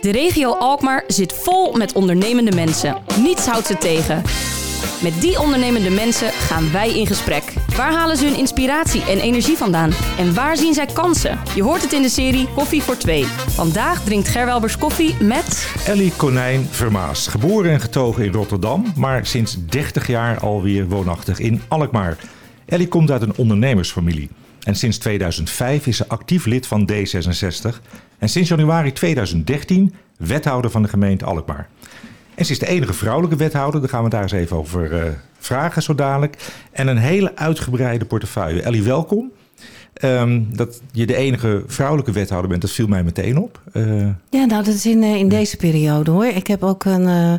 De 0.00 0.10
regio 0.10 0.52
Alkmaar 0.52 1.04
zit 1.06 1.32
vol 1.32 1.72
met 1.72 1.92
ondernemende 1.92 2.52
mensen. 2.54 2.96
Niets 3.22 3.46
houdt 3.46 3.66
ze 3.66 3.78
tegen. 3.78 4.22
Met 5.02 5.20
die 5.20 5.40
ondernemende 5.40 5.90
mensen 5.90 6.32
gaan 6.32 6.72
wij 6.72 6.98
in 6.98 7.06
gesprek. 7.06 7.52
Waar 7.76 7.92
halen 7.92 8.16
ze 8.16 8.24
hun 8.24 8.38
inspiratie 8.38 9.02
en 9.02 9.18
energie 9.18 9.56
vandaan? 9.56 9.90
En 10.18 10.34
waar 10.34 10.56
zien 10.56 10.74
zij 10.74 10.86
kansen? 10.86 11.38
Je 11.54 11.62
hoort 11.62 11.82
het 11.82 11.92
in 11.92 12.02
de 12.02 12.08
serie 12.08 12.48
Koffie 12.54 12.82
voor 12.82 12.96
Twee. 12.96 13.24
Vandaag 13.48 14.04
drinkt 14.04 14.28
Gerwelbers 14.28 14.78
koffie 14.78 15.14
met... 15.22 15.74
Ellie 15.86 16.12
Konijn 16.16 16.66
Vermaas, 16.70 17.26
geboren 17.26 17.70
en 17.70 17.80
getogen 17.80 18.24
in 18.24 18.32
Rotterdam, 18.32 18.84
maar 18.96 19.26
sinds 19.26 19.56
30 19.66 20.06
jaar 20.06 20.38
alweer 20.38 20.88
woonachtig 20.88 21.38
in 21.38 21.62
Alkmaar. 21.68 22.16
Ellie 22.66 22.88
komt 22.88 23.10
uit 23.10 23.22
een 23.22 23.36
ondernemersfamilie. 23.36 24.30
En 24.60 24.76
sinds 24.76 24.98
2005 24.98 25.86
is 25.86 25.96
ze 25.96 26.08
actief 26.08 26.46
lid 26.46 26.66
van 26.66 26.90
D66. 26.92 27.76
En 28.18 28.28
sinds 28.28 28.48
januari 28.48 28.92
2013 28.92 29.94
wethouder 30.16 30.70
van 30.70 30.82
de 30.82 30.88
gemeente 30.88 31.24
Alkmaar. 31.24 31.68
En 32.34 32.44
ze 32.44 32.52
is 32.52 32.58
de 32.58 32.66
enige 32.66 32.92
vrouwelijke 32.92 33.36
wethouder. 33.36 33.80
Daar 33.80 33.90
gaan 33.90 34.04
we 34.04 34.10
daar 34.10 34.22
eens 34.22 34.32
even 34.32 34.56
over 34.56 34.92
uh, 34.92 35.02
vragen 35.38 35.82
zo 35.82 35.94
dadelijk. 35.94 36.36
En 36.72 36.86
een 36.86 36.98
hele 36.98 37.36
uitgebreide 37.36 38.04
portefeuille. 38.04 38.62
Ellie, 38.62 38.82
welkom. 38.82 39.32
Um, 40.04 40.48
dat 40.52 40.80
je 40.92 41.06
de 41.06 41.16
enige 41.16 41.62
vrouwelijke 41.66 42.12
wethouder 42.12 42.48
bent, 42.48 42.60
dat 42.62 42.70
viel 42.70 42.86
mij 42.86 43.02
meteen 43.02 43.38
op. 43.38 43.60
Uh, 43.72 44.06
ja, 44.30 44.44
nou, 44.44 44.64
dat 44.64 44.74
is 44.74 44.86
in, 44.86 45.02
uh, 45.02 45.14
in 45.14 45.28
deze 45.28 45.56
periode 45.56 46.10
hoor. 46.10 46.26
Ik 46.26 46.46
heb 46.46 46.62
ook 46.62 46.84
een. 46.84 47.02
Uh, 47.02 47.32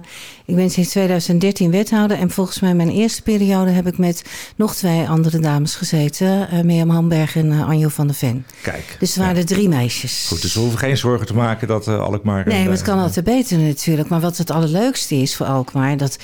ik 0.45 0.55
ben 0.55 0.69
sinds 0.69 0.89
2013 0.89 1.71
wethouder. 1.71 2.17
En 2.17 2.29
volgens 2.29 2.59
mij 2.59 2.73
mijn 2.73 2.89
eerste 2.89 3.21
periode 3.21 3.71
heb 3.71 3.87
ik 3.87 3.97
met 3.97 4.23
nog 4.55 4.75
twee 4.75 5.07
andere 5.07 5.39
dames 5.39 5.75
gezeten. 5.75 6.47
Mirjam 6.65 6.89
Hamberg 6.89 7.35
en 7.35 7.51
Anjo 7.51 7.87
van 7.87 8.07
der 8.07 8.15
Ven. 8.15 8.45
Kijk. 8.61 8.95
Dus 8.99 9.15
er 9.15 9.21
waren 9.21 9.37
er 9.37 9.45
drie 9.45 9.69
meisjes. 9.69 10.25
Goed, 10.27 10.41
dus 10.41 10.53
we 10.53 10.59
hoeven 10.59 10.79
geen 10.79 10.97
zorgen 10.97 11.27
te 11.27 11.35
maken 11.35 11.67
dat 11.67 11.87
Alkmaar. 11.87 12.47
Nee, 12.47 12.63
maar 12.63 12.73
het 12.73 12.81
kan 12.81 12.99
altijd 12.99 13.25
beter 13.25 13.57
natuurlijk. 13.57 14.09
Maar 14.09 14.19
wat 14.19 14.37
het 14.37 14.51
allerleukste 14.51 15.15
is 15.15 15.35
voor 15.35 15.45
Alkmaar, 15.45 15.97
dat, 15.97 16.17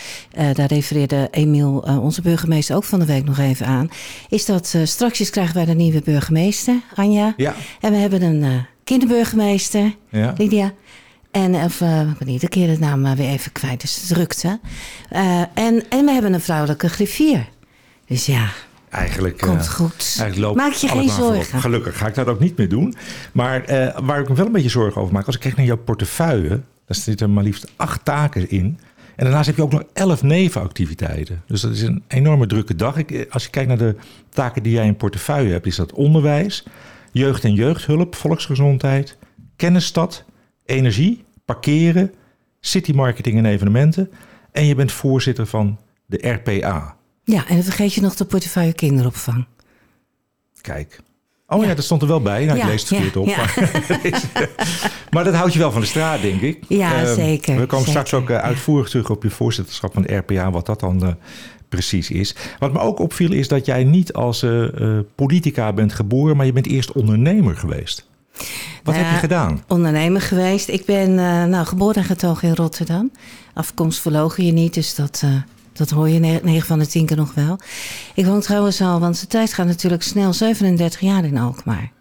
daar 0.54 0.68
refereerde 0.68 1.28
Emiel, 1.32 1.78
onze 2.02 2.22
burgemeester, 2.22 2.76
ook 2.76 2.84
van 2.84 3.00
de 3.00 3.06
week 3.06 3.26
nog 3.26 3.40
even 3.40 3.66
aan. 3.66 3.90
Is 4.30 4.46
dat 4.46 4.76
straks 4.84 5.30
krijgen 5.30 5.56
wij 5.56 5.66
de 5.66 5.74
nieuwe 5.74 6.02
burgemeester 6.02 6.27
burgemeester, 6.28 6.82
Anja. 6.96 7.34
Ja. 7.38 7.54
En 7.82 7.92
we 7.92 7.98
hebben 7.98 8.22
een 8.22 8.44
uh, 8.44 8.58
kinderburgemeester, 8.84 9.96
ja. 10.10 10.34
Lydia. 10.38 10.74
En, 11.32 11.56
of 11.56 11.82
uh, 11.82 12.02
ik 12.02 12.18
ben 12.18 12.28
iedere 12.28 12.50
keer 12.50 12.68
de 12.68 12.80
naam 12.80 13.16
weer 13.16 13.30
even 13.30 13.52
kwijt, 13.52 13.82
dus 13.82 13.96
het 13.96 14.08
drukte. 14.08 14.60
Uh, 15.12 15.40
en, 15.40 15.84
en 15.90 16.06
we 16.06 16.12
hebben 16.12 16.34
een 16.34 16.42
vrouwelijke 16.42 16.90
griffier. 16.90 17.48
Dus 18.08 18.26
ja, 18.26 18.50
Eigenlijk, 18.90 19.38
Komt 19.38 19.62
uh, 19.62 19.70
goed. 19.70 20.18
Eigenlijk 20.20 20.56
maak 20.56 20.72
je 20.72 20.88
geen 20.88 21.10
zorgen. 21.10 21.60
Gelukkig 21.60 21.98
ga 21.98 22.08
ik 22.08 22.16
dat 22.16 22.28
ook 22.28 22.40
niet 22.40 22.58
meer 22.58 22.70
doen. 22.70 22.96
Maar 23.32 23.72
uh, 23.72 23.98
waar 24.04 24.20
ik 24.20 24.30
me 24.30 24.36
wel 24.36 24.46
een 24.46 24.52
beetje 24.52 24.70
zorgen 24.70 25.02
over 25.02 25.14
maak, 25.14 25.26
als 25.26 25.36
ik 25.36 25.42
kijk 25.42 25.56
naar 25.56 25.66
jouw 25.66 25.78
portefeuille, 25.78 26.50
daar 26.86 26.98
zitten 26.98 27.34
maar 27.34 27.44
liefst 27.44 27.72
acht 27.76 28.06
taken 28.06 28.50
in. 28.50 28.80
En 29.18 29.24
daarnaast 29.24 29.48
heb 29.48 29.56
je 29.56 29.62
ook 29.62 29.72
nog 29.72 29.84
elf 29.94 30.24
nevenactiviteiten. 30.24 31.44
Dus 31.48 31.62
dat 31.62 31.72
is 31.72 31.82
een 31.82 32.04
enorme 32.08 32.48
drukke 32.48 32.76
dag. 32.76 32.98
Ik, 32.98 33.28
als 33.30 33.44
je 33.44 33.50
kijkt 33.50 33.68
naar 33.68 33.78
de 33.78 33.96
taken 34.30 34.64
die 34.64 34.74
jij 34.74 34.86
in 34.86 34.96
portefeuille 34.96 35.52
hebt, 35.52 35.66
is 35.66 35.76
dat 35.76 35.94
onderwijs, 35.94 36.66
jeugd- 37.12 37.44
en 37.44 37.54
jeugdhulp, 37.54 38.16
volksgezondheid, 38.16 39.18
kennisstad, 39.56 40.24
energie, 40.66 41.26
parkeren, 41.46 42.14
citymarketing 42.60 43.38
en 43.38 43.46
evenementen. 43.46 44.12
En 44.52 44.66
je 44.66 44.76
bent 44.76 44.92
voorzitter 44.92 45.46
van 45.46 45.80
de 46.06 46.30
RPA. 46.30 46.96
Ja, 47.24 47.48
en 47.48 47.56
dan 47.56 47.64
vergeet 47.64 47.94
je 47.94 48.02
nog 48.02 48.16
de 48.16 48.26
portefeuille 48.26 48.74
kinderopvang. 48.74 49.46
Kijk, 50.62 51.00
Oh 51.50 51.62
ja. 51.62 51.68
ja, 51.68 51.76
dat 51.76 51.84
stond 51.84 52.02
er 52.02 52.08
wel 52.08 52.22
bij. 52.22 52.46
Nou, 52.46 52.60
ik 52.60 52.66
lees 52.66 52.80
het 52.80 52.88
verkeerd 52.88 53.16
op. 53.16 53.26
Maar, 55.12 55.24
dat 55.24 55.34
houdt 55.34 55.54
je 55.54 55.60
wel 55.60 55.72
van 55.72 55.82
de 55.82 55.88
straat, 55.88 56.22
denk 56.22 56.42
ik. 56.42 56.64
Ja, 56.68 57.04
uh, 57.04 57.14
zeker. 57.14 57.60
We 57.60 57.66
komen 57.66 57.86
zeker. 57.86 58.06
straks 58.06 58.14
ook 58.14 58.30
uh, 58.30 58.38
uitvoerig 58.38 58.90
terug 58.90 59.10
op 59.10 59.24
je 59.24 59.30
voorzitterschap 59.30 59.94
van 59.94 60.02
de 60.02 60.16
RPA, 60.16 60.52
wat 60.52 60.66
dat 60.66 60.80
dan 60.80 61.04
uh, 61.04 61.10
precies 61.70 62.12
is. 62.12 62.36
Wat 62.60 62.74
me 62.74 62.80
ook 62.80 63.00
opviel 63.00 63.32
is 63.32 63.48
dat 63.48 63.66
jij 63.66 63.84
niet 63.84 64.14
als 64.14 64.46
politica 65.16 65.74
bent 65.74 65.94
geboren, 65.94 66.38
maar 66.38 66.46
je 66.46 66.54
bent 66.54 66.68
eerst 66.68 66.92
ondernemer 66.92 67.56
geweest. 67.56 68.08
Wat 68.84 68.96
heb 68.96 69.10
je 69.10 69.18
gedaan? 69.18 69.64
Ondernemer 69.68 70.22
geweest. 70.22 70.68
Ik 70.68 70.86
ben 70.86 71.16
nou, 71.50 71.66
geboren 71.66 71.96
en 71.96 72.04
getogen 72.04 72.48
in 72.48 72.56
Rotterdam. 72.56 73.12
Afkomst 73.54 74.00
verlogen 74.00 74.46
je 74.46 74.52
niet, 74.52 74.74
dus 74.74 74.96
dat 74.96 75.24
dat 75.78 75.90
hoor 75.90 76.10
je 76.10 76.20
9 76.20 76.68
van 76.68 76.80
de 76.80 76.88
10 76.88 77.06
keer 77.06 77.18
nog 77.18 77.34
wel. 77.34 77.60
Ik 78.14 78.26
woon 78.26 78.42
trouwens 78.42 78.82
al, 78.82 79.00
want 79.00 79.20
de 79.20 79.28
tijd 79.28 79.54
gaat 79.54 79.68
natuurlijk 79.68 80.04
snel, 80.04 80.34
37 80.34 81.00
jaar 81.00 81.24
in 81.24 81.38
Alkmaar. 81.38 81.92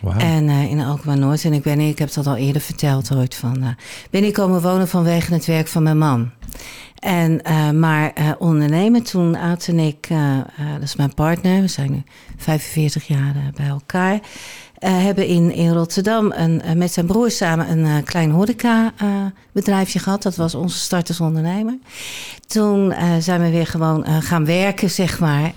Wow. 0.00 0.22
En 0.22 0.48
uh, 0.48 0.70
in 0.70 0.80
Alkmaar 0.80 1.18
Noord. 1.18 1.44
En 1.44 1.52
ik 1.52 1.62
ben, 1.62 1.80
ik 1.80 1.98
heb 1.98 2.12
dat 2.12 2.26
al 2.26 2.36
eerder 2.36 2.62
verteld 2.62 3.14
ooit 3.14 3.34
van. 3.34 3.62
Uh, 3.62 3.68
ben 4.10 4.24
ik 4.24 4.32
komen 4.32 4.62
wonen 4.62 4.88
vanwege 4.88 5.32
het 5.32 5.46
werk 5.46 5.68
van 5.68 5.82
mijn 5.82 5.98
man. 5.98 6.30
En, 6.98 7.40
uh, 7.48 7.70
maar 7.70 8.36
ondernemen 8.38 9.02
toen 9.02 9.36
Aad 9.36 9.66
en 9.68 9.78
ik, 9.78 10.08
dat 10.74 10.82
is 10.82 10.96
mijn 10.96 11.14
partner, 11.14 11.60
we 11.60 11.68
zijn 11.68 11.90
nu 11.90 12.02
45 12.36 13.06
jaar 13.06 13.34
bij 13.56 13.66
elkaar. 13.66 14.20
Hebben 14.78 15.26
in, 15.26 15.52
in 15.52 15.72
Rotterdam 15.72 16.32
een, 16.32 16.62
met 16.76 16.92
zijn 16.92 17.06
broer 17.06 17.30
samen 17.30 17.70
een 17.70 18.04
klein 18.04 18.30
horeca-bedrijfje 18.30 19.98
gehad. 19.98 20.22
Dat 20.22 20.36
was 20.36 20.54
onze 20.54 20.78
start 20.78 21.08
als 21.08 21.20
ondernemer. 21.20 21.78
Toen 22.46 22.94
zijn 23.18 23.42
we 23.42 23.50
weer 23.50 23.66
gewoon 23.66 24.22
gaan 24.22 24.44
werken, 24.44 24.90
zeg 24.90 25.18
maar, 25.18 25.52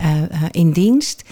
in 0.52 0.72
dienst. 0.72 1.24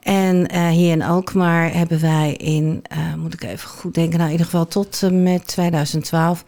En 0.00 0.54
hier 0.70 0.90
in 0.90 1.02
Alkmaar 1.02 1.72
hebben 1.74 2.00
wij 2.00 2.32
in, 2.32 2.82
moet 3.16 3.34
ik 3.34 3.42
even 3.42 3.68
goed 3.68 3.94
denken, 3.94 4.18
nou 4.18 4.24
in 4.24 4.36
ieder 4.36 4.46
geval 4.46 4.66
tot 4.66 5.02
met 5.12 5.46
2012 5.46 6.44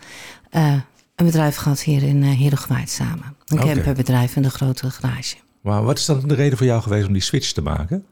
een 1.16 1.26
bedrijf 1.26 1.56
gehad 1.56 1.82
hier 1.82 2.02
in 2.02 2.22
Heerlijkwaard 2.22 2.90
samen. 2.90 3.36
Een 3.46 3.58
camperbedrijf 3.58 4.36
en 4.36 4.42
de 4.42 4.50
grotere 4.50 4.90
garage. 4.90 5.36
Wauw, 5.60 5.84
wat 5.84 5.98
is 5.98 6.04
dan 6.04 6.28
de 6.28 6.34
reden 6.34 6.58
voor 6.58 6.66
jou 6.66 6.82
geweest 6.82 7.06
om 7.06 7.12
die 7.12 7.22
switch 7.22 7.52
te 7.52 7.62
maken? 7.62 8.06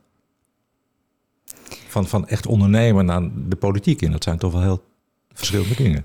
Van, 1.88 2.08
van 2.08 2.28
echt 2.28 2.46
ondernemer 2.46 3.04
naar 3.04 3.28
de 3.34 3.56
politiek 3.56 4.02
in. 4.02 4.10
Dat 4.10 4.24
zijn 4.24 4.38
toch 4.38 4.52
wel 4.52 4.62
heel 4.62 4.84
verschillende 5.32 5.74
dingen. 5.74 6.04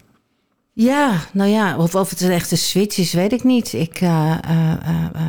Ja, 0.77 1.19
nou 1.33 1.49
ja, 1.49 1.77
of, 1.77 1.95
of 1.95 2.09
het 2.09 2.21
een 2.21 2.31
echte 2.31 2.55
switch 2.55 2.97
is, 2.97 3.13
weet 3.13 3.31
ik 3.31 3.43
niet. 3.43 3.73
Ik 3.73 4.01
uh, 4.01 4.37
uh, 4.49 4.71
uh, 5.15 5.21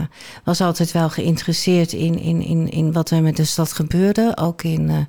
was 0.44 0.60
altijd 0.60 0.92
wel 0.92 1.10
geïnteresseerd 1.10 1.92
in, 1.92 2.18
in, 2.18 2.42
in, 2.42 2.68
in 2.70 2.92
wat 2.92 3.10
er 3.10 3.22
met 3.22 3.36
de 3.36 3.44
stad 3.44 3.72
gebeurde. 3.72 4.36
Ook 4.36 4.62
in, 4.62 5.06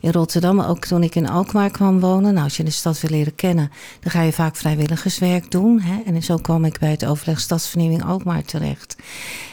in 0.00 0.10
Rotterdam, 0.10 0.56
maar 0.56 0.68
ook 0.68 0.84
toen 0.84 1.02
ik 1.02 1.14
in 1.14 1.28
Alkmaar 1.28 1.70
kwam 1.70 2.00
wonen. 2.00 2.32
Nou, 2.32 2.44
als 2.44 2.56
je 2.56 2.62
de 2.62 2.70
stad 2.70 3.00
wil 3.00 3.10
leren 3.10 3.34
kennen, 3.34 3.70
dan 4.00 4.10
ga 4.10 4.22
je 4.22 4.32
vaak 4.32 4.56
vrijwilligerswerk 4.56 5.50
doen. 5.50 5.80
Hè? 5.80 6.00
En 6.04 6.22
zo 6.22 6.36
kwam 6.36 6.64
ik 6.64 6.78
bij 6.78 6.90
het 6.90 7.04
overleg 7.04 7.40
Stadsvernieuwing 7.40 8.04
Alkmaar 8.04 8.44
terecht. 8.44 8.96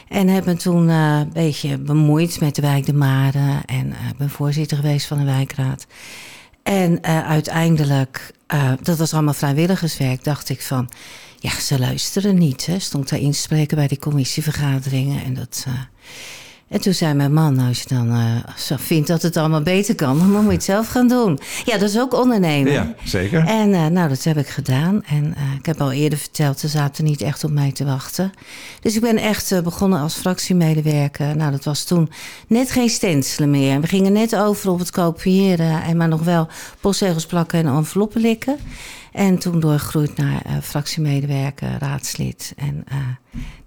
En 0.08 0.28
heb 0.28 0.46
me 0.46 0.56
toen 0.56 0.88
een 0.88 1.30
beetje 1.34 1.78
bemoeid 1.78 2.40
met 2.40 2.56
de 2.56 2.62
wijk 2.62 2.86
De 2.86 2.94
Maren. 2.94 3.66
En 3.66 3.94
ben 4.18 4.30
voorzitter 4.30 4.78
geweest 4.78 5.08
van 5.08 5.18
de 5.18 5.26
wijkraad. 5.26 5.88
En 6.64 7.04
uiteindelijk, 7.04 8.32
uh, 8.54 8.72
dat 8.82 8.98
was 8.98 9.14
allemaal 9.14 9.34
vrijwilligerswerk, 9.34 10.24
dacht 10.24 10.50
ik 10.50 10.62
van, 10.62 10.90
ja, 11.40 11.60
ze 11.60 11.80
luisteren 11.80 12.38
niet. 12.38 12.66
Hè. 12.66 12.80
Stond 12.80 13.10
daar 13.10 13.20
in 13.20 13.32
te 13.32 13.38
spreken 13.38 13.78
bij 13.78 13.88
die 13.88 14.00
commissievergaderingen. 14.00 15.24
En, 15.24 15.34
dat, 15.34 15.66
uh, 15.68 15.74
en 16.70 16.82
toen 16.82 16.94
zei 16.94 17.14
mijn 17.14 17.34
man, 17.34 17.56
nou, 17.56 17.68
als 17.68 17.82
je 17.82 17.88
dan 17.90 18.80
vindt 18.80 19.08
dat 19.08 19.22
het 19.22 19.38
allemaal 19.38 19.62
beter 19.62 19.96
kan, 19.96 20.18
dan 20.18 20.32
moet 20.32 20.44
je 20.44 20.52
het 20.52 20.64
zelf 20.64 20.88
gaan 20.88 21.08
doen. 21.08 21.40
Ja, 21.66 21.78
dat 21.78 21.90
is 21.90 22.00
ook 22.00 22.14
ondernemen. 22.14 22.72
Ja, 22.72 22.94
zeker. 23.04 23.46
En 23.46 23.70
nou, 23.70 24.10
dat 24.10 24.24
heb 24.24 24.38
ik 24.38 24.48
gedaan. 24.48 25.04
En 25.04 25.36
ik 25.60 25.66
heb 25.66 25.82
al 25.82 25.92
eerder 25.92 26.20
verteld, 26.20 26.60
ze 26.60 26.68
zaten 26.68 27.04
niet 27.04 27.22
echt 27.22 27.44
op 27.44 27.52
mij 27.52 27.72
te 27.72 27.86
wachten. 27.86 28.32
Dus 28.82 28.96
ik 28.96 29.02
ben 29.02 29.18
echt 29.18 29.64
begonnen 29.64 30.00
als 30.00 30.16
fractiemedewerker. 30.16 31.36
Nou, 31.36 31.52
dat 31.52 31.64
was 31.64 31.84
toen 31.84 32.10
net 32.48 32.72
geen 32.72 32.90
stencelen 32.90 33.50
meer. 33.50 33.82
We 33.82 33.88
gingen 33.88 34.14
net 34.14 34.36
over 34.36 34.72
op 34.72 34.80
het 34.80 34.92
kopiëren 34.92 35.84
en 35.84 35.98
maar 35.98 36.08
nog 36.08 36.24
wel 36.24 36.48
postzegels 36.80 37.26
plakken 37.26 37.60
en 37.60 37.68
enveloppen 37.68 38.22
likken. 38.22 38.58
En 39.18 39.38
toen 39.38 39.60
doorgegroeid 39.60 40.18
naar 40.18 40.42
uh, 40.48 40.58
fractiemedewerker, 40.62 41.78
raadslid 41.80 42.54
en 42.58 42.84
uh, 42.92 42.98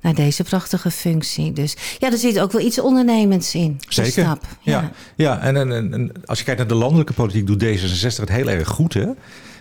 naar 0.00 0.14
deze 0.14 0.44
prachtige 0.44 0.90
functie. 0.90 1.52
Dus 1.52 1.76
ja, 1.98 2.10
er 2.10 2.18
zit 2.18 2.40
ook 2.40 2.52
wel 2.52 2.60
iets 2.60 2.80
ondernemends 2.80 3.54
in. 3.54 3.80
Zeker. 3.88 4.10
Stap. 4.10 4.42
Ja, 4.60 4.80
ja. 4.80 4.92
ja 5.16 5.40
en, 5.40 5.56
en, 5.56 5.92
en, 5.92 6.12
als 6.24 6.38
je 6.38 6.44
kijkt 6.44 6.60
naar 6.60 6.68
de 6.68 6.74
landelijke 6.74 7.12
politiek, 7.12 7.46
doet 7.46 7.64
D66 7.64 8.20
het 8.20 8.28
heel 8.28 8.48
erg 8.48 8.68
goed. 8.68 8.94
Hè? 8.94 9.06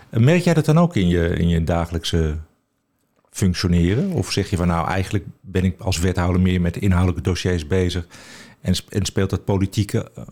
Merk 0.10 0.44
jij 0.44 0.54
dat 0.54 0.66
dan 0.66 0.80
ook 0.80 0.96
in 0.96 1.08
je, 1.08 1.30
in 1.30 1.48
je 1.48 1.64
dagelijkse 1.64 2.38
functioneren? 3.31 4.12
Of 4.12 4.31
zeg 4.31 4.50
je 4.50 4.58
van 4.58 4.68
nou, 4.68 4.88
eigenlijk 4.88 5.25
ben 5.42 5.64
ik 5.64 5.80
als 5.80 6.00
wethouder 6.00 6.42
meer 6.42 6.62
met 6.62 6.78
inhoudelijke 6.78 7.30
dossiers 7.30 7.68
bezig 7.68 8.08
en, 8.62 9.06
speelt 9.06 9.30
dat 9.30 9.46
politieke 9.46 10.12
uh, 10.18 10.26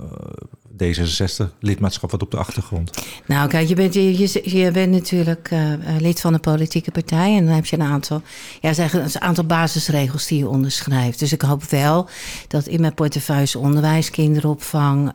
D66-lidmaatschap 0.83 2.11
wat 2.11 2.21
op 2.21 2.31
de 2.31 2.37
achtergrond? 2.37 2.91
Nou, 3.25 3.49
kijk, 3.49 3.67
je 3.67 3.75
bent, 3.75 3.93
je, 3.93 4.41
je 4.43 4.71
bent 4.71 4.91
natuurlijk 4.91 5.51
uh, 5.51 5.73
lid 5.99 6.21
van 6.21 6.33
een 6.33 6.39
politieke 6.39 6.91
partij. 6.91 7.35
En 7.35 7.45
dan 7.45 7.55
heb 7.55 7.65
je 7.65 7.75
een 7.79 7.85
aantal, 7.85 8.21
ja, 8.61 8.73
zeggen, 8.73 9.03
een 9.03 9.21
aantal 9.21 9.45
basisregels 9.45 10.27
die 10.27 10.37
je 10.37 10.47
onderschrijft. 10.47 11.19
Dus 11.19 11.33
ik 11.33 11.41
hoop 11.41 11.63
wel 11.63 12.09
dat 12.47 12.67
in 12.67 12.81
mijn 12.81 12.93
portefeuille 12.93 13.59
onderwijs, 13.59 14.09
kinderopvang, 14.09 15.13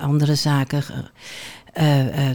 andere 0.00 0.34
zaken. 0.34 0.84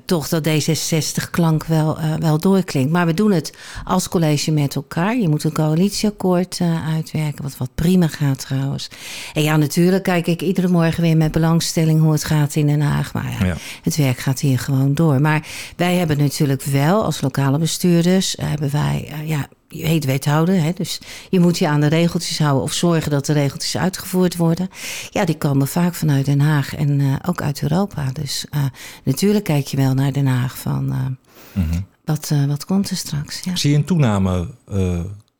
Toch 0.06 0.28
dat 0.28 0.48
D66-klank 0.48 1.66
wel, 1.66 1.98
wel 2.20 2.38
doorklinkt. 2.38 2.92
Maar 2.92 3.06
we 3.06 3.14
doen 3.14 3.32
het 3.32 3.54
als 3.84 4.10
college 4.10 4.52
met 4.52 4.76
elkaar. 4.76 5.18
Je 5.18 5.30
moet 5.30 5.44
een 5.44 5.54
coalitieakkoord 5.54 6.60
uitwerken, 6.88 7.44
wat, 7.44 7.58
wat 7.58 7.70
prima 7.76 8.08
gaat 8.08 8.40
trouwens. 8.40 8.90
En 9.34 9.44
ja, 9.44 9.58
natuurlijk 9.58 10.04
kijk 10.04 10.28
ik 10.28 10.42
iedere 10.42 10.68
morgen 10.68 11.02
weer 11.02 11.18
met 11.18 11.32
belangstelling 11.32 12.02
hoe 12.02 12.12
het 12.12 12.24
gaat 12.24 12.56
in 12.56 12.68
Den 12.68 12.82
Haag. 12.82 13.14
Maar 13.14 13.36
ja, 13.40 13.46
ja. 13.46 13.56
het 13.84 13.96
werk 13.96 14.20
gaat 14.20 14.40
hier 14.40 14.60
gewoon 14.60 14.94
door. 14.94 15.22
Maar 15.22 15.48
wij 15.76 15.96
hebben 15.96 16.18
natuurlijk 16.18 16.64
wel 16.64 17.04
als 17.04 17.22
lokale 17.22 17.58
bestuurders, 17.58 18.36
hebben 18.42 18.72
wij 18.72 19.12
ja, 19.26 19.48
je 19.70 19.86
heet 19.86 20.06
wethouder, 20.06 20.62
hè, 20.62 20.72
dus 20.74 21.00
je 21.30 21.40
moet 21.40 21.58
je 21.58 21.68
aan 21.68 21.80
de 21.80 21.88
regeltjes 21.88 22.40
houden 22.40 22.64
of 22.64 22.74
zorgen 22.74 23.12
dat 23.12 23.26
de 23.26 23.34
regeltjes 23.34 23.78
uitgevoerd 23.78 24.36
worden. 24.36 24.70
Ja, 25.10 25.26
die 25.26 25.38
komen 25.38 25.68
vaak 25.68 25.96
vanuit 25.96 26.26
Den 26.26 26.40
Haag 26.40 26.76
en 26.76 27.00
uh, 27.00 27.16
ook 27.28 27.42
uit 27.42 27.62
Europa. 27.62 28.12
Dus 28.14 28.46
uh, 28.56 28.64
natuurlijk 29.04 29.44
kijk 29.44 29.68
je 29.68 29.78
wel 29.78 29.94
naar 29.94 30.14
Den 30.14 30.28
Haag 30.28 30.58
van 30.58 30.86
uh, 30.90 31.06
mm 31.54 31.70
-hmm. 31.72 31.86
wat, 32.06 32.34
wat 32.48 32.66
komt 32.66 32.90
er 32.90 32.98
straks. 32.98 33.40
Ja. 33.40 33.56
Zie 33.56 33.72
je 33.72 33.78
een 33.78 33.86
toename 33.86 34.48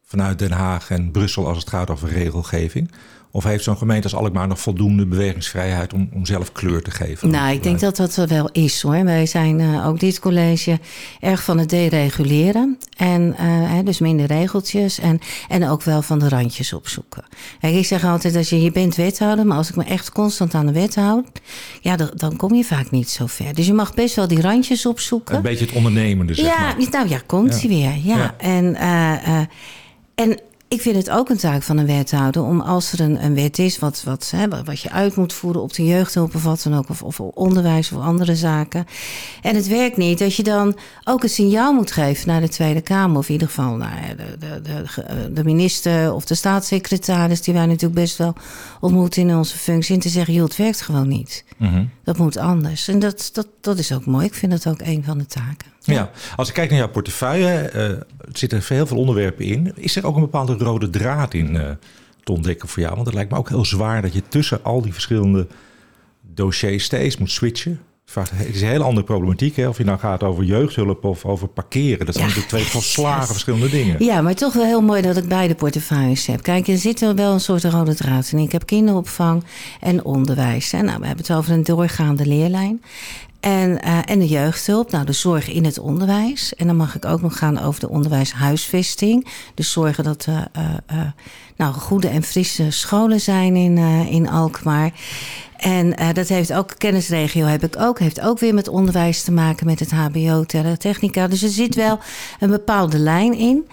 vanuit 0.10 0.40
Den 0.40 0.52
Haag 0.52 0.90
en 0.90 1.12
Brussel 1.12 1.48
als 1.48 1.58
het 1.58 1.70
gaat 1.70 1.90
over 1.90 2.10
regelgeving? 2.10 2.92
Of 3.32 3.44
heeft 3.44 3.64
zo'n 3.64 3.78
gemeente 3.78 4.04
als 4.04 4.16
Alkmaar 4.16 4.48
nog 4.48 4.60
voldoende 4.60 5.06
bewegingsvrijheid 5.06 5.94
om, 5.94 6.10
om 6.14 6.26
zelf 6.26 6.52
kleur 6.52 6.82
te 6.82 6.92
geven? 6.92 7.30
Nou, 7.30 7.54
ik 7.54 7.64
denk 7.64 7.80
dat 7.80 7.96
dat 7.96 8.16
wel 8.16 8.50
is 8.52 8.82
hoor. 8.82 9.04
Wij 9.04 9.26
zijn 9.26 9.60
uh, 9.60 9.88
ook 9.88 10.00
dit 10.00 10.20
college 10.20 10.80
erg 11.20 11.44
van 11.44 11.58
het 11.58 11.70
dereguleren. 11.70 12.78
En 12.98 13.36
uh, 13.40 13.80
dus 13.84 14.00
minder 14.00 14.26
regeltjes 14.26 15.00
en, 15.00 15.20
en 15.48 15.68
ook 15.68 15.84
wel 15.84 16.02
van 16.02 16.20
de 16.20 16.30
randjes 16.30 16.74
opzoeken. 16.74 17.24
Kijk, 17.60 17.76
ik 17.76 17.86
zeg 17.86 18.06
altijd, 18.06 18.36
als 18.36 18.50
je, 18.50 18.62
je 18.62 18.72
bent 18.72 18.96
wethouder, 18.96 19.46
maar 19.46 19.58
als 19.58 19.70
ik 19.70 19.76
me 19.76 19.84
echt 19.84 20.12
constant 20.12 20.54
aan 20.54 20.66
de 20.66 20.74
wet 20.74 20.96
houd, 20.96 21.28
ja, 21.82 21.96
dan, 21.96 22.12
dan 22.14 22.36
kom 22.36 22.54
je 22.54 22.64
vaak 22.64 22.92
niet 22.92 23.10
zo 23.10 23.26
ver. 23.26 23.54
Dus 23.54 23.66
je 23.66 23.74
mag 23.74 23.94
best 23.94 24.16
wel 24.16 24.28
die 24.28 24.42
randjes 24.42 24.86
opzoeken. 24.86 25.36
Een 25.36 25.42
beetje 25.42 25.66
het 25.66 25.76
ondernemende, 25.76 26.34
zeg 26.34 26.46
ja, 26.46 26.60
maar. 26.60 26.90
Nou 26.92 27.10
ja, 27.10 27.22
komt 27.26 27.62
hij 27.62 27.70
weer. 27.70 27.96
Ja. 28.04 28.18
ja. 28.18 28.36
En, 28.38 28.66
uh, 28.66 29.42
en 30.20 30.40
ik 30.68 30.82
vind 30.82 30.96
het 30.96 31.10
ook 31.10 31.30
een 31.30 31.38
taak 31.38 31.64
van 31.64 31.78
een 31.78 31.86
wethouder 31.86 32.44
om 32.44 32.62
als 32.62 32.92
er 32.92 33.00
een, 33.00 33.24
een 33.24 33.36
wet 33.36 33.60
is, 33.60 33.80
wat, 33.80 34.04
wat, 34.04 34.32
hè, 34.36 34.64
wat 34.64 34.80
je 34.80 34.92
uit 34.92 35.16
moet 35.16 35.34
voeren 35.34 35.62
op 35.62 35.74
de 35.74 35.86
jeugdhulp 35.86 36.36
of 36.36 36.44
wat 36.44 36.62
dan 36.64 36.76
ook, 36.76 36.90
of, 36.90 37.04
of 37.04 37.20
onderwijs 37.20 37.92
of 37.92 38.02
andere 38.02 38.36
zaken. 38.36 38.86
En 39.42 39.56
het 39.56 39.68
werkt 39.68 39.98
niet, 39.98 40.20
dat 40.20 40.36
je 40.36 40.44
dan 40.44 40.78
ook 41.04 41.24
een 41.24 41.30
signaal 41.30 41.74
moet 41.74 41.92
geven 41.92 42.28
naar 42.28 42.42
de 42.42 42.50
Tweede 42.50 42.82
Kamer, 42.82 43.18
of 43.18 43.28
in 43.28 43.34
ieder 43.34 43.48
geval 43.48 43.76
naar 43.76 44.16
de, 44.18 44.38
de, 44.40 44.62
de, 44.62 45.34
de 45.34 45.44
minister 45.44 46.14
of 46.14 46.26
de 46.26 46.36
staatssecretaris, 46.36 47.42
die 47.42 47.54
wij 47.54 47.66
natuurlijk 47.66 48.02
best 48.02 48.18
wel 48.18 48.34
ontmoeten 48.80 49.22
in 49.22 49.36
onze 49.36 49.58
functie, 49.58 49.96
en 49.96 50.02
te 50.02 50.10
zeggen: 50.10 50.34
joh, 50.34 50.44
het 50.44 50.56
werkt 50.56 50.82
gewoon 50.82 51.08
niet. 51.08 51.44
Mm 51.58 51.68
-hmm. 51.68 51.90
Dat 52.04 52.18
moet 52.18 52.38
anders. 52.38 52.88
En 52.88 53.00
dat, 53.00 53.30
dat, 53.34 53.48
dat 53.62 53.78
is 53.78 53.92
ook 53.92 54.06
mooi. 54.06 54.26
Ik 54.26 54.34
vind 54.34 54.52
dat 54.52 54.68
ook 54.68 54.82
een 54.82 55.04
van 55.04 55.18
de 55.18 55.26
taken. 55.26 55.68
Ja, 55.82 56.12
als 56.36 56.48
ik 56.48 56.54
kijk 56.54 56.70
naar 56.70 56.80
jouw 56.80 56.90
portefeuille, 56.90 57.72
uh, 57.76 57.82
er 57.82 58.06
zitten 58.34 58.62
heel 58.68 58.88
veel 58.88 58.98
onderwerpen 58.98 59.46
in. 59.46 59.72
Is 59.76 59.96
er 59.96 60.06
ook 60.06 60.16
een 60.16 60.22
bepaalde 60.22 60.54
rode 60.54 60.90
draad 60.90 61.34
in 61.34 61.56
uh, 61.56 61.70
te 62.24 62.32
ontdekken 62.32 62.68
voor 62.68 62.82
jou? 62.82 62.94
Want 62.94 63.06
het 63.06 63.16
lijkt 63.16 63.32
me 63.32 63.38
ook 63.38 63.50
heel 63.50 63.66
zwaar 63.66 64.02
dat 64.02 64.14
je 64.14 64.22
tussen 64.28 64.64
al 64.64 64.82
die 64.82 64.94
verschillende 64.94 65.48
dossiers 66.22 66.84
steeds 66.84 67.18
moet 67.18 67.32
switchen. 67.32 67.80
Het 68.14 68.56
is 68.56 68.62
een 68.62 68.68
hele 68.68 68.84
andere 68.84 69.06
problematiek. 69.06 69.56
Hè? 69.56 69.68
Of 69.68 69.78
je 69.78 69.84
nou 69.84 70.00
gaat 70.00 70.24
over 70.24 70.44
jeugdhulp 70.44 71.04
of 71.04 71.26
over 71.26 71.48
parkeren. 71.48 72.06
Dat 72.06 72.16
zijn 72.16 72.28
ja, 72.28 72.36
natuurlijk 72.36 72.64
twee 72.64 72.72
volslagen 72.82 73.28
verschillende 73.28 73.70
dingen. 73.70 74.04
Ja, 74.04 74.22
maar 74.22 74.36
toch 74.36 74.54
wel 74.54 74.66
heel 74.66 74.82
mooi 74.82 75.02
dat 75.02 75.18
ik 75.18 75.28
beide 75.28 75.56
portefeuilles 75.56 76.26
heb. 76.26 76.42
Kijk, 76.42 76.68
er 76.68 76.78
zit 76.78 77.00
wel 77.00 77.34
een 77.34 77.40
soort 77.40 77.64
rode 77.64 77.96
draad 77.96 78.32
in. 78.32 78.38
Ik 78.38 78.52
heb 78.52 78.66
kinderopvang 78.66 79.44
en 79.80 80.06
onderwijs. 80.06 80.74
En 80.74 80.86
nou, 80.86 81.00
we 81.00 81.06
hebben 81.06 81.26
het 81.26 81.36
over 81.36 81.54
een 81.54 81.64
doorgaande 81.64 82.26
leerlijn. 82.26 82.82
En, 83.40 83.70
uh, 83.70 84.00
en 84.06 84.20
de 84.20 84.28
jeugdhulp, 84.28 84.92
nou 84.92 85.06
de 85.06 85.12
zorg 85.12 85.50
in 85.50 85.66
het 85.66 85.80
onderwijs. 85.80 86.56
En 86.56 86.68
dan 86.68 86.76
mag 86.76 86.96
ik 86.96 87.06
ook 87.06 87.22
nog 87.22 87.38
gaan 87.38 87.60
over 87.60 87.80
de 87.80 87.90
onderwijshuisvesting. 87.90 89.28
Dus 89.54 89.72
zorgen 89.72 90.04
dat 90.04 90.26
er 90.26 90.48
uh, 90.58 90.64
uh, 90.92 91.02
nou, 91.56 91.74
goede 91.74 92.08
en 92.08 92.24
frisse 92.24 92.72
scholen 92.72 93.20
zijn 93.22 93.56
in, 93.56 93.78
in 94.08 94.30
Alkmaar. 94.30 94.92
En 95.58 96.14
dat 96.14 96.28
heeft 96.28 96.54
ook, 96.54 96.74
kennisregio 96.78 97.46
heb 97.46 97.64
ik 97.64 97.76
ook, 97.80 98.00
heeft 98.00 98.22
ook 98.22 98.40
weer 98.40 98.54
met 98.54 98.68
onderwijs 98.68 99.24
te 99.24 99.32
maken 99.32 99.66
met 99.66 99.80
het 99.80 99.92
HBO, 99.92 100.44
technica. 100.78 101.28
Dus 101.28 101.44
er 101.44 101.50
zit 101.50 101.76
wel 101.76 102.00
een 102.40 102.50
bepaalde 102.50 103.00
lijn 103.00 103.34
in. 103.34 103.68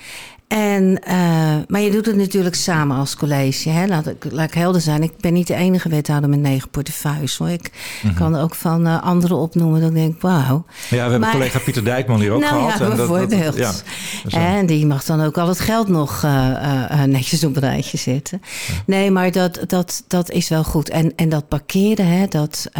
En, 0.48 1.00
uh, 1.08 1.56
maar 1.68 1.80
je 1.80 1.90
doet 1.90 2.06
het 2.06 2.16
natuurlijk 2.16 2.54
samen 2.54 2.96
als 2.96 3.16
college. 3.16 3.68
Hè? 3.68 3.86
Laat, 3.86 4.06
ik, 4.06 4.26
laat 4.30 4.48
ik 4.48 4.54
helder 4.54 4.80
zijn. 4.80 5.02
Ik 5.02 5.12
ben 5.20 5.32
niet 5.32 5.46
de 5.46 5.54
enige 5.54 5.88
wethouder 5.88 6.30
met 6.30 6.38
negen 6.38 6.68
portefeuilles. 6.68 7.36
Hoor. 7.36 7.48
Ik 7.48 7.70
mm 8.02 8.08
-hmm. 8.08 8.18
kan 8.18 8.36
ook 8.36 8.54
van 8.54 8.86
uh, 8.86 9.02
anderen 9.02 9.36
opnoemen. 9.36 9.80
Dat 9.80 9.88
ik 9.88 9.94
denk, 9.96 10.20
wauw. 10.20 10.64
Ja, 10.66 10.88
we 10.88 10.96
hebben 10.96 11.20
maar, 11.20 11.30
collega 11.30 11.58
Pieter 11.58 11.84
Dijkman 11.84 12.20
hier 12.20 12.30
ook 12.30 12.40
nou, 12.40 12.54
gehad. 12.54 12.78
Ja, 12.78 12.84
en 12.84 12.96
bijvoorbeeld. 12.96 13.30
Dat, 13.30 13.56
dat, 13.56 13.84
ja, 14.26 14.56
en 14.56 14.66
die 14.66 14.86
mag 14.86 15.04
dan 15.04 15.22
ook 15.22 15.38
al 15.38 15.48
het 15.48 15.60
geld 15.60 15.88
nog 15.88 16.22
uh, 16.24 17.02
netjes 17.02 17.44
op 17.44 17.56
een 17.56 17.62
rijtje 17.62 17.98
zetten. 17.98 18.40
Ja. 18.42 18.74
Nee, 18.86 19.10
maar 19.10 19.32
dat, 19.32 19.60
dat, 19.66 20.04
dat 20.08 20.30
is 20.30 20.48
wel 20.48 20.64
goed. 20.64 20.88
En, 20.88 21.12
en 21.16 21.28
dat 21.28 21.48
parkeren, 21.48 22.06
hè, 22.06 22.26
dat... 22.26 22.70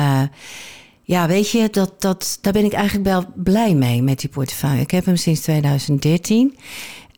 Ja, 1.03 1.27
weet 1.27 1.51
je, 1.51 1.69
dat, 1.71 1.93
dat, 1.99 2.39
daar 2.41 2.53
ben 2.53 2.65
ik 2.65 2.73
eigenlijk 2.73 3.09
wel 3.09 3.25
blij 3.35 3.75
mee 3.75 4.03
met 4.03 4.21
die 4.21 4.29
portefeuille. 4.31 4.81
Ik 4.81 4.91
heb 4.91 5.05
hem 5.05 5.17
sinds 5.17 5.41
2013. 5.41 6.57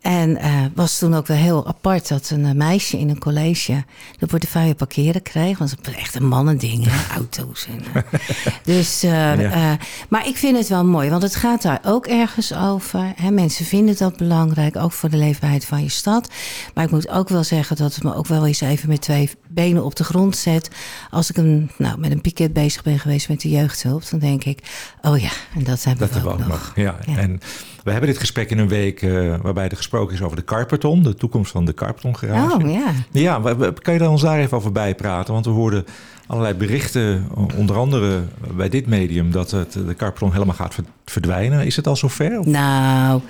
En 0.01 0.29
uh, 0.29 0.65
was 0.75 0.97
toen 0.97 1.13
ook 1.13 1.27
wel 1.27 1.37
heel 1.37 1.67
apart 1.67 2.07
dat 2.07 2.29
een 2.29 2.57
meisje 2.57 2.97
in 2.97 3.09
een 3.09 3.19
college 3.19 3.83
de 4.17 4.25
portefeuille 4.25 4.75
parkeren 4.75 5.21
kreeg. 5.21 5.57
Want 5.57 5.71
het 5.71 5.85
was 5.85 5.95
echt 5.95 6.15
een 6.15 6.27
mannending, 6.27 6.85
hè? 6.87 6.97
auto's. 7.17 7.67
En, 7.67 7.83
uh. 7.95 8.19
dus, 8.63 9.03
uh, 9.03 9.39
ja. 9.39 9.77
maar 10.09 10.27
ik 10.27 10.35
vind 10.37 10.57
het 10.57 10.67
wel 10.67 10.85
mooi, 10.85 11.09
want 11.09 11.21
het 11.21 11.35
gaat 11.35 11.61
daar 11.61 11.79
ook 11.83 12.07
ergens 12.07 12.53
over. 12.55 13.13
Hè? 13.15 13.31
Mensen 13.31 13.65
vinden 13.65 13.97
dat 13.97 14.17
belangrijk, 14.17 14.75
ook 14.75 14.91
voor 14.91 15.09
de 15.09 15.17
leefbaarheid 15.17 15.65
van 15.65 15.83
je 15.83 15.89
stad. 15.89 16.29
Maar 16.73 16.83
ik 16.83 16.91
moet 16.91 17.09
ook 17.09 17.29
wel 17.29 17.43
zeggen 17.43 17.75
dat 17.75 17.95
het 17.95 18.03
me 18.03 18.15
ook 18.15 18.27
wel 18.27 18.45
eens 18.45 18.61
even 18.61 18.89
met 18.89 19.01
twee 19.01 19.29
benen 19.47 19.83
op 19.83 19.95
de 19.95 20.03
grond 20.03 20.37
zet. 20.37 20.69
Als 21.09 21.29
ik 21.29 21.37
een, 21.37 21.71
nou, 21.77 21.99
met 21.99 22.11
een 22.11 22.21
piket 22.21 22.53
bezig 22.53 22.83
ben 22.83 22.99
geweest 22.99 23.29
met 23.29 23.41
de 23.41 23.49
jeugdhulp, 23.49 24.09
dan 24.09 24.19
denk 24.19 24.43
ik, 24.43 24.59
oh 25.01 25.19
ja, 25.19 25.31
en 25.55 25.63
dat 25.63 25.83
hebben 25.83 26.09
dat 26.11 26.21
we 26.21 26.29
ook, 26.29 26.37
nog. 26.37 26.47
nog. 26.47 26.71
Ja. 26.75 26.97
ja. 27.05 27.17
En 27.17 27.39
we 27.83 27.91
hebben 27.91 28.09
dit 28.09 28.19
gesprek 28.19 28.49
in 28.49 28.57
een 28.57 28.67
week 28.67 29.01
waarbij 29.41 29.69
er 29.69 29.77
gesproken 29.89 30.15
is 30.15 30.21
over 30.21 30.37
de 30.37 30.43
Carpeton, 30.43 31.03
de 31.03 31.15
toekomst 31.15 31.51
van 31.51 31.65
de 31.65 31.73
Carpeton 31.73 32.17
garage. 32.17 32.55
Oh 32.55 32.71
ja. 32.71 32.91
Ja, 33.11 33.41
kan 33.81 33.93
je 33.93 33.99
daar 33.99 34.09
ons 34.09 34.21
daar 34.21 34.39
even 34.39 34.57
over 34.57 34.71
bijpraten? 34.71 35.33
Want 35.33 35.45
we 35.45 35.51
hoorden 35.51 35.85
allerlei 36.29 36.53
berichten, 36.53 37.27
onder 37.55 37.77
andere 37.77 38.23
bij 38.53 38.69
dit 38.69 38.87
medium, 38.87 39.31
dat 39.31 39.51
het, 39.51 39.73
de 39.73 39.95
Carpeton 39.97 40.31
helemaal 40.31 40.55
gaat 40.55 40.75
verdwijnen. 41.05 41.65
Is 41.65 41.75
het 41.75 41.87
al 41.87 41.95
zover? 41.95 42.47
Nou, 42.47 43.21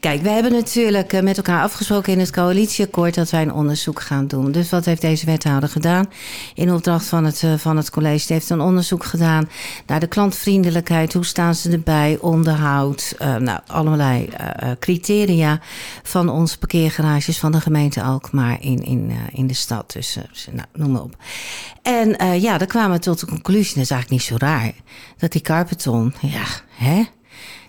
kijk, 0.00 0.22
we 0.22 0.28
hebben 0.28 0.52
natuurlijk 0.52 1.22
met 1.22 1.36
elkaar 1.36 1.62
afgesproken 1.62 2.12
in 2.12 2.18
het 2.18 2.30
coalitieakkoord 2.30 3.14
dat 3.14 3.30
wij 3.30 3.42
een 3.42 3.52
onderzoek 3.52 4.00
gaan 4.00 4.26
doen. 4.26 4.52
Dus 4.52 4.70
wat 4.70 4.84
heeft 4.84 5.00
deze 5.00 5.26
wethouder 5.26 5.68
gedaan? 5.68 6.10
In 6.54 6.72
opdracht 6.72 7.06
van 7.06 7.24
het, 7.24 7.44
van 7.56 7.76
het 7.76 7.90
college 7.90 8.32
heeft 8.32 8.50
een 8.50 8.60
onderzoek 8.60 9.04
gedaan 9.04 9.48
naar 9.86 10.00
de 10.00 10.06
klantvriendelijkheid. 10.06 11.12
Hoe 11.12 11.24
staan 11.24 11.54
ze 11.54 11.70
erbij? 11.70 12.18
Onderhoud, 12.20 13.14
uh, 13.22 13.36
nou, 13.36 13.60
allerlei 13.66 14.28
uh, 14.62 14.70
criteria 14.78 15.60
van 16.02 16.28
onze 16.28 16.58
parkeergarages 16.58 17.38
van 17.38 17.52
de 17.52 17.60
gemeente 17.60 18.02
Alkmaar 18.02 18.56
in, 18.60 18.84
in, 18.84 19.12
in 19.32 19.46
de 19.46 19.54
stad. 19.54 19.92
Dus 19.92 20.18
nou, 20.50 20.66
noem 20.72 20.90
maar 20.90 21.02
op. 21.02 21.16
En 21.82 22.16
ja, 22.44 22.58
dan 22.58 22.66
kwamen 22.66 22.96
we 22.96 23.02
tot 23.02 23.20
de 23.20 23.26
conclusie, 23.26 23.74
dat 23.74 23.82
is 23.82 23.90
eigenlijk 23.90 24.10
niet 24.10 24.22
zo 24.22 24.46
raar, 24.46 24.72
dat 25.18 25.32
die 25.32 25.40
carpeton, 25.40 26.14
ja, 26.20 26.44
hè, 26.70 27.04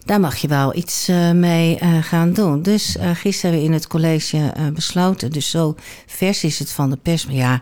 daar 0.06 0.20
mag 0.20 0.38
je 0.38 0.48
wel 0.48 0.76
iets 0.76 1.10
uh, 1.10 1.32
mee 1.32 1.80
uh, 1.82 2.04
gaan 2.04 2.34
doen. 2.34 2.62
Dus 2.62 2.96
uh, 2.96 3.10
gisteren 3.14 3.42
hebben 3.42 3.60
we 3.60 3.66
in 3.66 3.74
het 3.74 3.88
college 3.88 4.54
besloten. 4.74 5.32
Dus 5.32 5.50
zo 5.50 5.76
vers 6.06 6.44
is 6.44 6.60
het 6.60 6.72
van 6.72 6.90
de 6.90 6.98
pers. 6.98 7.26
Maar 7.26 7.36
ja, 7.36 7.62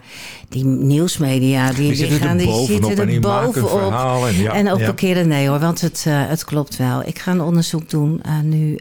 die 0.49 0.65
nieuwsmedia, 0.65 1.71
die, 1.71 1.91
die, 1.91 2.07
die 2.07 2.19
gaan, 2.19 2.37
die 2.37 2.65
zitten 2.65 3.09
er 3.09 3.19
bovenop. 3.19 4.25
En, 4.27 4.35
ja, 4.35 4.53
en 4.53 4.71
ook 4.71 4.79
ja. 4.79 4.85
parkeren, 4.85 5.27
nee 5.27 5.47
hoor, 5.47 5.59
want 5.59 5.81
het, 5.81 6.03
het 6.07 6.45
klopt 6.45 6.77
wel. 6.77 7.01
Ik 7.05 7.19
ga 7.19 7.31
een 7.31 7.41
onderzoek 7.41 7.89
doen 7.89 8.21
nu. 8.43 8.79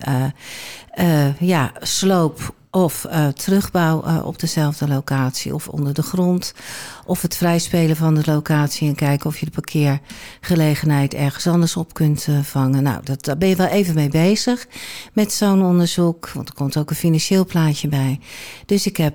ja, 1.38 1.72
sloop 1.80 2.54
of 2.74 3.06
uh, 3.06 3.28
terugbouw 3.28 4.04
uh, 4.06 4.26
op 4.26 4.38
dezelfde 4.38 4.88
locatie 4.88 5.54
of 5.54 5.68
onder 5.68 5.94
de 5.94 6.02
grond. 6.02 6.54
Of 7.06 7.22
het 7.22 7.36
vrijspelen 7.36 7.96
van 7.96 8.14
de 8.14 8.22
locatie 8.24 8.88
en 8.88 8.94
kijken 8.94 9.26
of 9.26 9.38
je 9.38 9.46
de 9.46 9.50
parkeergelegenheid 9.50 11.14
ergens 11.14 11.46
anders 11.46 11.76
op 11.76 11.94
kunt 11.94 12.26
uh, 12.26 12.38
vangen. 12.42 12.82
Nou, 12.82 13.00
dat, 13.04 13.24
daar 13.24 13.38
ben 13.38 13.48
je 13.48 13.56
wel 13.56 13.66
even 13.66 13.94
mee 13.94 14.08
bezig 14.08 14.66
met 15.12 15.32
zo'n 15.32 15.62
onderzoek. 15.62 16.28
Want 16.28 16.48
er 16.48 16.54
komt 16.54 16.76
ook 16.76 16.90
een 16.90 16.96
financieel 16.96 17.46
plaatje 17.46 17.88
bij. 17.88 18.20
Dus 18.66 18.86
ik 18.86 18.96
heb 18.96 19.14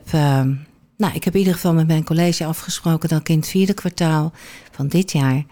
Nou, 0.97 1.13
ik 1.13 1.23
heb 1.23 1.33
in 1.33 1.39
ieder 1.39 1.53
geval 1.53 1.73
met 1.73 1.87
mijn 1.87 2.03
college 2.03 2.45
afgesproken 2.45 3.09
dat 3.09 3.19
ik 3.19 3.29
in 3.29 3.37
het 3.37 3.47
vierde 3.47 3.73
kwartaal 3.73 4.31
van 4.71 4.87
dit 4.87 5.11
jaar 5.11 5.43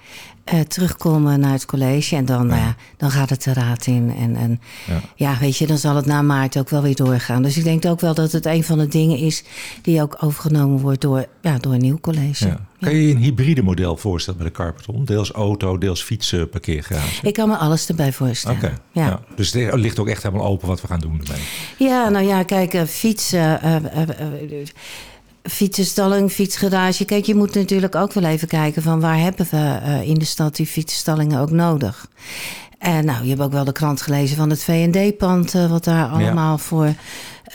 uh, 0.54 0.60
terugkomen 0.60 1.40
naar 1.40 1.52
het 1.52 1.66
college. 1.66 2.16
En 2.16 2.26
dan, 2.26 2.48
ja. 2.48 2.56
Uh, 2.56 2.68
dan 2.98 3.12
gaat 3.12 3.30
het 3.30 3.44
de 3.44 3.54
raad 3.54 3.86
in. 3.86 4.14
En, 4.20 4.36
en 4.36 4.62
ja. 4.88 5.02
ja. 5.16 5.38
weet 5.40 5.58
je, 5.58 5.68
dan 5.68 5.78
zal 5.78 5.96
het 5.96 6.06
na 6.06 6.22
maart 6.22 6.58
ook 6.58 6.70
wel 6.70 6.82
weer 6.82 6.96
doorgaan. 6.96 7.42
Dus 7.42 7.58
ik 7.58 7.64
denk 7.64 7.86
ook 7.86 8.00
wel 8.00 8.14
dat 8.14 8.32
het 8.32 8.46
een 8.46 8.64
van 8.64 8.78
de 8.78 8.88
dingen 8.88 9.18
is 9.18 9.44
die 9.82 10.02
ook 10.02 10.18
overgenomen 10.20 10.80
wordt 10.80 11.02
door, 11.02 11.26
ja, 11.42 11.58
door 11.58 11.74
een 11.74 11.82
nieuw 11.82 12.00
college. 12.00 12.48
Ja. 12.48 12.60
Kan 12.80 12.94
je 12.94 13.08
je 13.08 13.16
een 13.16 13.22
hybride 13.22 13.64
model 13.64 13.98
voorstellen 13.98 14.40
bij 14.40 14.50
de 14.50 14.56
Carpeton? 14.56 15.06
Deels 15.06 15.32
auto, 15.32 15.78
deels 15.78 16.04
fietsen, 16.04 16.50
parkeergarage? 16.50 17.28
Ik 17.28 17.34
kan 17.34 17.50
me 17.50 17.56
alles 17.56 17.88
erbij 17.88 18.14
voorstellen. 18.14 18.78
Ja. 18.92 19.20
Dus 19.36 19.54
het 19.54 19.74
ligt 19.74 20.00
ook 20.00 20.08
echt 20.08 20.24
helemaal 20.24 20.48
open 20.48 20.68
wat 20.68 20.82
we 20.82 20.88
gaan 20.88 21.00
doen 21.00 21.22
ermee. 21.24 21.42
Ja, 21.78 22.10
nou 22.10 22.26
ja, 22.26 22.44
kijk, 22.44 22.74
uh, 22.74 22.84
fietsen 22.84 23.60
fietsenstalling, 25.50 26.32
fietsgarage. 26.32 27.06
Kijk, 27.06 27.26
je 27.26 27.36
moet 27.36 27.54
natuurlijk 27.54 27.96
ook 27.96 28.14
wel 28.14 28.24
even 28.24 28.48
kijken 28.48 28.82
van 28.82 29.00
waar 29.00 29.20
hebben 29.20 29.48
we 29.50 29.58
uh, 29.58 30.08
in 30.08 30.14
de 30.14 30.26
stad 30.26 30.56
die 30.56 30.66
fietsstallingen 30.66 31.40
ook 31.40 31.52
nodig. 31.52 32.08
En 32.80 33.06
nou, 33.06 33.24
je 33.24 33.30
hebt 33.30 33.42
ook 33.42 33.52
wel 33.52 33.64
de 33.64 33.72
krant 33.72 34.02
gelezen 34.02 34.38
van 34.38 34.50
het 34.50 34.64
V&D-pand, 34.64 35.54
uh, 35.54 35.70
wat 35.70 35.84
daar 35.84 36.08
allemaal 36.08 36.52
ja. 36.52 36.58
voor 36.58 36.94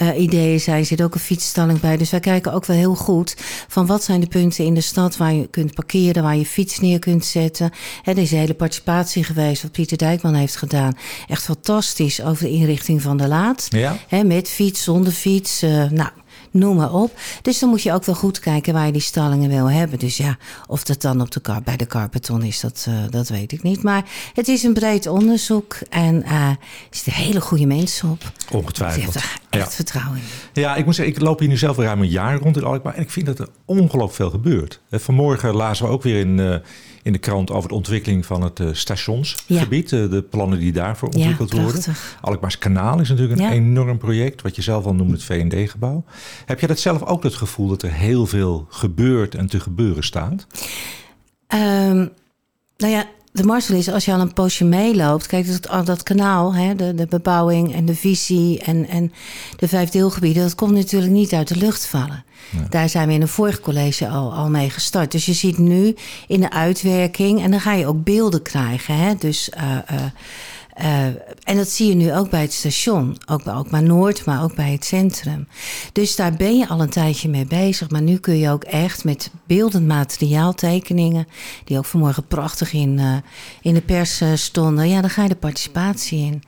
uh, 0.02 0.20
ideeën 0.20 0.60
zijn. 0.60 0.78
Er 0.78 0.86
zit 0.86 1.02
ook 1.02 1.14
een 1.14 1.20
fietsstalling 1.20 1.80
bij. 1.80 1.96
Dus 1.96 2.10
wij 2.10 2.20
kijken 2.20 2.52
ook 2.52 2.66
wel 2.66 2.76
heel 2.76 2.94
goed 2.94 3.36
van 3.68 3.86
wat 3.86 4.02
zijn 4.02 4.20
de 4.20 4.26
punten 4.26 4.64
in 4.64 4.74
de 4.74 4.80
stad 4.80 5.16
waar 5.16 5.32
je 5.32 5.46
kunt 5.46 5.74
parkeren, 5.74 6.22
waar 6.22 6.36
je 6.36 6.46
fiets 6.46 6.80
neer 6.80 6.98
kunt 6.98 7.24
zetten. 7.24 7.70
Er 8.04 8.18
is 8.18 8.32
een 8.32 8.38
hele 8.38 8.54
participatie 8.54 9.24
geweest 9.24 9.62
wat 9.62 9.72
Pieter 9.72 9.98
Dijkman 9.98 10.34
heeft 10.34 10.56
gedaan. 10.56 10.96
Echt 11.28 11.42
fantastisch 11.42 12.22
over 12.22 12.44
de 12.44 12.50
inrichting 12.50 13.02
van 13.02 13.16
de 13.16 13.28
laad. 13.28 13.66
Ja. 13.68 13.96
He, 14.08 14.22
met 14.22 14.48
fiets, 14.48 14.82
zonder 14.82 15.12
fiets. 15.12 15.62
Uh, 15.62 15.90
nou, 15.90 16.10
noem 16.50 16.76
maar 16.76 16.92
op. 16.92 17.18
Dus 17.42 17.58
dan 17.58 17.68
moet 17.68 17.82
je 17.82 17.92
ook 17.92 18.04
wel 18.04 18.14
goed 18.14 18.38
kijken 18.38 18.72
waar 18.72 18.86
je 18.86 18.92
die 18.92 19.00
stallingen 19.00 19.48
wil 19.48 19.70
hebben. 19.70 19.98
Dus 19.98 20.16
ja, 20.16 20.36
of 20.66 20.84
dat 20.84 21.00
dan 21.00 21.20
op 21.20 21.30
de 21.30 21.40
kar 21.40 21.62
bij 21.62 21.76
de 21.76 21.86
Carpeton 21.86 22.42
is, 22.42 22.60
dat, 22.60 22.86
uh, 22.88 22.94
dat 23.10 23.28
weet 23.28 23.52
ik 23.52 23.62
niet. 23.62 23.82
Maar 23.82 24.04
het 24.34 24.48
is 24.48 24.62
een 24.62 24.74
breed 24.74 25.06
onderzoek 25.06 25.76
en 25.88 26.14
uh, 26.14 26.48
er 26.48 26.56
zitten 26.90 27.12
hele 27.12 27.40
goede 27.40 27.66
mensen 27.66 28.10
op. 28.10 28.32
Ongetwijfeld. 28.50 29.14
Ik 29.14 29.22
heb 29.22 29.22
er 29.22 29.40
echt 29.50 29.68
ja. 29.68 29.74
vertrouwen 29.74 30.18
in. 30.18 30.60
Ja, 30.62 30.76
ik 30.76 30.84
moet 30.84 30.94
zeggen, 30.94 31.14
ik 31.14 31.20
loop 31.20 31.38
hier 31.38 31.48
nu 31.48 31.56
zelf 31.56 31.76
ruim 31.76 32.00
een 32.00 32.08
jaar 32.08 32.38
rond 32.38 32.56
in 32.56 32.64
Alkmaar 32.64 32.94
en 32.94 33.02
ik 33.02 33.10
vind 33.10 33.26
dat 33.26 33.38
er 33.38 33.48
ongelooflijk 33.64 34.14
veel 34.14 34.30
gebeurt. 34.30 34.80
Vanmorgen 34.90 35.54
lazen 35.54 35.86
we 35.86 35.92
ook 35.92 36.02
weer 36.02 36.20
in... 36.20 36.62
In 37.02 37.12
de 37.12 37.18
krant 37.18 37.50
over 37.50 37.68
de 37.68 37.74
ontwikkeling 37.74 38.26
van 38.26 38.42
het 38.42 38.60
uh, 38.60 38.68
stationsgebied. 38.72 39.90
Ja. 39.90 39.98
Uh, 39.98 40.10
de 40.10 40.22
plannen 40.22 40.58
die 40.58 40.72
daarvoor 40.72 41.08
ontwikkeld 41.08 41.52
ja, 41.52 41.62
worden. 41.62 41.82
Alkmaars 42.20 42.58
Kanaal 42.58 43.00
is 43.00 43.08
natuurlijk 43.08 43.38
een 43.40 43.46
ja. 43.46 43.52
enorm 43.52 43.98
project. 43.98 44.42
Wat 44.42 44.56
je 44.56 44.62
zelf 44.62 44.84
al 44.84 44.94
noemt 44.94 45.12
het 45.12 45.22
V&D-gebouw. 45.22 46.04
Heb 46.46 46.60
je 46.60 46.66
dat 46.66 46.78
zelf 46.78 47.02
ook 47.02 47.22
het 47.22 47.34
gevoel 47.34 47.68
dat 47.68 47.82
er 47.82 47.92
heel 47.92 48.26
veel 48.26 48.66
gebeurt 48.68 49.34
en 49.34 49.46
te 49.46 49.60
gebeuren 49.60 50.04
staat? 50.04 50.46
Um, 51.54 52.10
nou 52.76 52.92
ja, 52.92 53.08
de 53.32 53.44
Marcel 53.44 53.76
is, 53.76 53.88
als 53.88 54.04
je 54.04 54.12
al 54.12 54.20
een 54.20 54.32
poosje 54.32 54.64
meeloopt, 54.64 55.26
kijk, 55.26 55.62
dat, 55.62 55.86
dat 55.86 56.02
kanaal, 56.02 56.54
hè, 56.54 56.74
de, 56.74 56.94
de 56.94 57.06
bebouwing 57.06 57.74
en 57.74 57.84
de 57.84 57.94
visie 57.94 58.58
en, 58.58 58.88
en 58.88 59.12
de 59.56 59.68
vijf 59.68 59.90
deelgebieden, 59.90 60.42
dat 60.42 60.54
komt 60.54 60.74
natuurlijk 60.74 61.12
niet 61.12 61.32
uit 61.32 61.48
de 61.48 61.56
lucht 61.56 61.86
vallen. 61.86 62.24
Ja. 62.50 62.66
Daar 62.68 62.88
zijn 62.88 63.08
we 63.08 63.14
in 63.14 63.22
een 63.22 63.28
vorig 63.28 63.60
college 63.60 64.08
al, 64.08 64.32
al 64.32 64.48
mee 64.48 64.70
gestart. 64.70 65.12
Dus 65.12 65.26
je 65.26 65.32
ziet 65.32 65.58
nu 65.58 65.94
in 66.26 66.40
de 66.40 66.50
uitwerking, 66.50 67.42
en 67.42 67.50
dan 67.50 67.60
ga 67.60 67.72
je 67.72 67.86
ook 67.86 68.04
beelden 68.04 68.42
krijgen. 68.42 68.96
Hè? 68.96 69.14
Dus. 69.14 69.50
Uh, 69.56 69.78
uh, 69.92 70.00
uh, 70.82 71.04
en 71.42 71.56
dat 71.56 71.68
zie 71.68 71.88
je 71.88 71.94
nu 71.94 72.14
ook 72.14 72.30
bij 72.30 72.40
het 72.40 72.52
station. 72.52 73.16
Ook 73.26 73.44
bij 73.44 73.52
Alkmaar 73.52 73.82
Noord, 73.82 74.24
maar 74.24 74.42
ook 74.42 74.54
bij 74.54 74.72
het 74.72 74.84
centrum. 74.84 75.48
Dus 75.92 76.16
daar 76.16 76.32
ben 76.32 76.58
je 76.58 76.68
al 76.68 76.80
een 76.80 76.90
tijdje 76.90 77.28
mee 77.28 77.46
bezig. 77.46 77.90
Maar 77.90 78.02
nu 78.02 78.18
kun 78.18 78.38
je 78.38 78.50
ook 78.50 78.64
echt 78.64 79.04
met 79.04 79.30
beeldend 79.46 79.86
materiaal, 79.86 80.54
tekeningen... 80.54 81.26
die 81.64 81.78
ook 81.78 81.84
vanmorgen 81.84 82.26
prachtig 82.26 82.72
in, 82.72 82.98
uh, 82.98 83.16
in 83.62 83.74
de 83.74 83.80
pers 83.80 84.20
uh, 84.20 84.28
stonden... 84.34 84.88
ja, 84.88 85.00
dan 85.00 85.10
ga 85.10 85.22
je 85.22 85.28
de 85.28 85.34
participatie 85.34 86.18
in. 86.18 86.42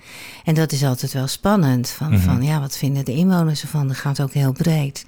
En 0.45 0.55
dat 0.55 0.73
is 0.73 0.85
altijd 0.85 1.13
wel 1.13 1.27
spannend. 1.27 1.89
Van, 1.89 2.07
mm 2.07 2.13
-hmm. 2.13 2.23
van 2.23 2.43
ja, 2.43 2.61
wat 2.61 2.77
vinden 2.77 3.05
de 3.05 3.15
inwoners 3.15 3.63
ervan? 3.63 3.89
Dat 3.89 3.97
gaat 3.97 4.21
ook 4.21 4.33
heel 4.33 4.53
breed. 4.53 5.07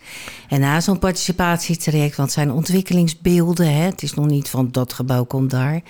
En 0.49 0.61
na 0.61 0.81
zo'n 0.81 0.99
participatietraject, 0.99 2.16
want 2.16 2.28
het 2.28 2.38
zijn 2.38 2.52
ontwikkelingsbeelden... 2.52 3.75
Hè, 3.75 3.83
het 3.85 4.02
is 4.02 4.14
nog 4.14 4.26
niet 4.26 4.49
van 4.49 4.69
dat 4.71 4.93
gebouw 4.93 5.25
komt 5.25 5.50
daar... 5.50 5.83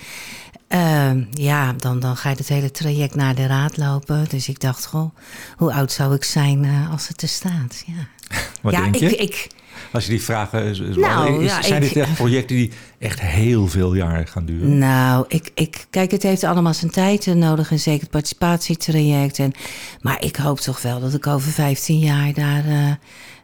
Uh, 0.69 1.11
ja, 1.31 1.73
dan, 1.73 2.01
dan 2.01 2.17
ga 2.17 2.31
je 2.31 2.37
het 2.37 2.49
hele 2.49 2.71
traject 2.71 3.15
naar 3.15 3.35
de 3.35 3.47
raad 3.47 3.77
lopen. 3.77 4.25
Dus 4.29 4.49
ik 4.49 4.61
dacht, 4.61 4.87
goh, 4.87 5.15
hoe 5.57 5.73
oud 5.73 5.93
zou 5.93 6.15
ik 6.15 6.25
zijn 6.25 6.65
uh, 6.65 6.91
als 6.91 7.09
het 7.09 7.23
er 7.23 7.29
staat? 7.29 7.85
Ja, 7.87 8.07
Wat 8.63 8.73
ja 8.73 8.81
denk 8.83 8.95
ik, 8.95 9.01
je? 9.01 9.17
ik. 9.17 9.47
Als 9.93 10.05
je 10.05 10.11
die 10.11 10.23
vragen. 10.23 10.99
Nou, 11.01 11.45
is, 11.45 11.51
ja, 11.51 11.63
zijn 11.63 11.83
ik- 11.83 11.93
dit 11.95 12.03
echt 12.03 12.15
projecten 12.15 12.57
die 12.57 12.73
echt 12.99 13.21
heel 13.21 13.67
veel 13.69 13.95
jaren 13.95 14.27
gaan 14.29 14.45
duren? 14.45 14.79
Nou, 14.79 15.25
ik, 15.29 15.51
ik, 15.55 15.87
kijk, 15.91 16.11
het 16.11 16.23
heeft 16.23 16.45
allemaal 16.45 16.75
zijn 16.75 16.91
tijd 16.91 17.27
eh, 17.27 17.35
nodig. 17.35 17.71
En 17.71 17.79
zeker 17.79 18.01
het 18.01 18.11
participatietraject. 18.11 19.39
En, 19.39 19.53
maar 20.01 20.23
ik 20.23 20.37
hoop 20.37 20.61
toch 20.61 20.83
wel 20.83 21.01
dat 21.01 21.15
ik 21.15 21.27
over 21.27 21.53
15 21.53 21.99
jaar 21.99 22.33
daar. 22.33 22.65
eh, 22.67 22.93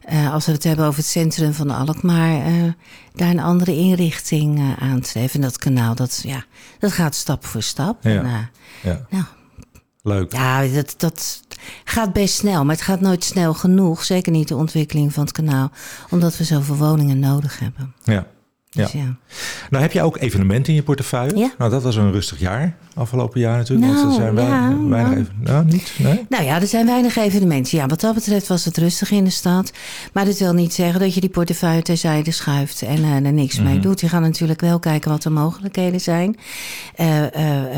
eh, 0.01 0.33
als 0.33 0.47
we 0.47 0.53
het 0.53 0.65
hebben 0.65 0.87
over 0.87 0.99
het 0.99 1.09
centrum 1.09 1.53
van 1.53 1.71
Alkmaar, 1.71 2.47
eh, 2.47 2.53
daar 3.15 3.31
een 3.31 3.41
andere 3.41 3.75
inrichting 3.77 4.59
uh, 4.59 4.73
aantref. 4.79 5.35
En 5.35 5.41
dat 5.41 5.59
kanaal, 5.59 5.95
dat, 5.95 6.21
ja, 6.25 6.45
dat 6.79 6.93
gaat 6.93 7.15
stap 7.15 7.45
voor 7.45 7.63
stap. 7.63 8.03
Ja. 8.03 8.11
En, 8.11 8.25
uh, 8.25 8.39
Ja, 8.83 9.07
nou, 9.11 9.25
leuk. 10.03 10.33
ja, 10.33 10.67
dat, 10.67 10.95
dat 10.97 11.43
gaat 11.85 12.13
best 12.13 12.35
snel, 12.35 12.65
maar 12.65 12.75
het 12.75 12.85
gaat 12.85 13.01
nooit 13.01 13.25
snel 13.25 13.55
genoeg. 13.55 14.05
Zeker 14.05 14.33
niet 14.33 14.49
de 14.49 14.57
ontwikkeling 14.57 15.13
van 15.13 15.23
het 15.23 15.33
kanaal, 15.33 15.71
omdat 16.11 16.37
we 16.37 16.45
zoveel 16.45 16.77
woningen 16.77 17.19
nodig 17.19 17.59
hebben. 17.59 17.95
Ja. 18.05 18.27
Dus 18.71 18.93
Ja. 18.93 19.01
ja. 19.01 19.17
Nou, 19.71 19.83
heb 19.83 19.93
je 19.93 20.03
ook 20.03 20.17
evenementen 20.19 20.69
in 20.73 20.75
je 20.79 20.83
portefeuille? 20.85 21.37
Ja. 21.37 21.51
Nou, 21.59 21.71
dat 21.71 21.83
was 21.83 21.97
een 21.97 22.13
rustig 22.13 22.39
jaar, 22.39 22.77
afgelopen 22.95 23.41
jaar 23.41 23.57
natuurlijk. 23.57 23.87
want 23.89 23.99
er 24.01 24.07
Nou, 24.07 24.21
zijn 24.21 24.35
wij- 24.35 24.45
ja, 24.45 24.77
weinig 24.89 25.29
nou. 25.39 25.55
Nou, 25.55 25.65
niet? 25.65 25.93
Nee? 25.99 26.27
Nou 26.29 26.45
ja, 26.45 26.61
er 26.61 26.67
zijn 26.67 26.87
weinig 26.87 27.17
evenementen. 27.17 27.79
Ja, 27.79 27.87
wat 27.87 28.01
dat 28.01 28.15
betreft 28.15 28.47
was 28.47 28.65
het 28.65 28.77
rustig 28.77 29.11
in 29.11 29.25
de 29.25 29.31
stad. 29.31 29.73
Maar 30.13 30.25
dat 30.25 30.39
wil 30.39 30.53
niet 30.53 30.73
zeggen 30.75 31.01
dat 31.01 31.15
je 31.15 31.21
die 31.21 31.31
portefeuille 31.31 31.83
terzijde 31.83 32.31
schuift 32.31 32.83
en 32.83 32.97
eh, 33.05 33.15
er 33.15 33.33
niks 33.33 33.59
mee 33.61 33.73
Mhm. 33.75 33.83
doet. 33.83 34.01
Je 34.01 34.09
gaat 34.09 34.21
natuurlijk 34.21 34.61
wel 34.61 34.79
kijken 34.79 35.11
wat 35.11 35.23
de 35.23 35.31
mogelijkheden 35.31 36.01
zijn. 36.01 36.37
Eh 36.95 37.23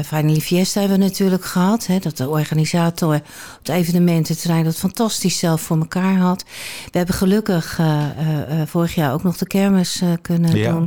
Finally 0.06 0.40
Fiesta 0.40 0.80
hebben 0.80 0.99
we 0.99 1.04
natuurlijk 1.04 1.44
gehad. 1.44 1.87
Hè, 1.87 1.99
dat 1.99 2.16
de 2.16 2.28
organisator 2.28 3.14
op 3.14 3.22
het 3.58 3.68
evenemententerrein 3.68 4.64
dat 4.64 4.76
fantastisch 4.76 5.38
zelf 5.38 5.61
voor 5.61 5.78
elkaar 5.78 6.16
had. 6.16 6.44
We 6.90 6.99
hebben 6.99 7.14
gelukkig 7.14 7.80
vorig 8.66 8.94
jaar 8.94 9.12
ook 9.12 9.22
nog 9.22 9.37
de 9.37 9.46
kermis 9.46 10.02
kunnen 10.22 10.56
Ja. 10.56 10.80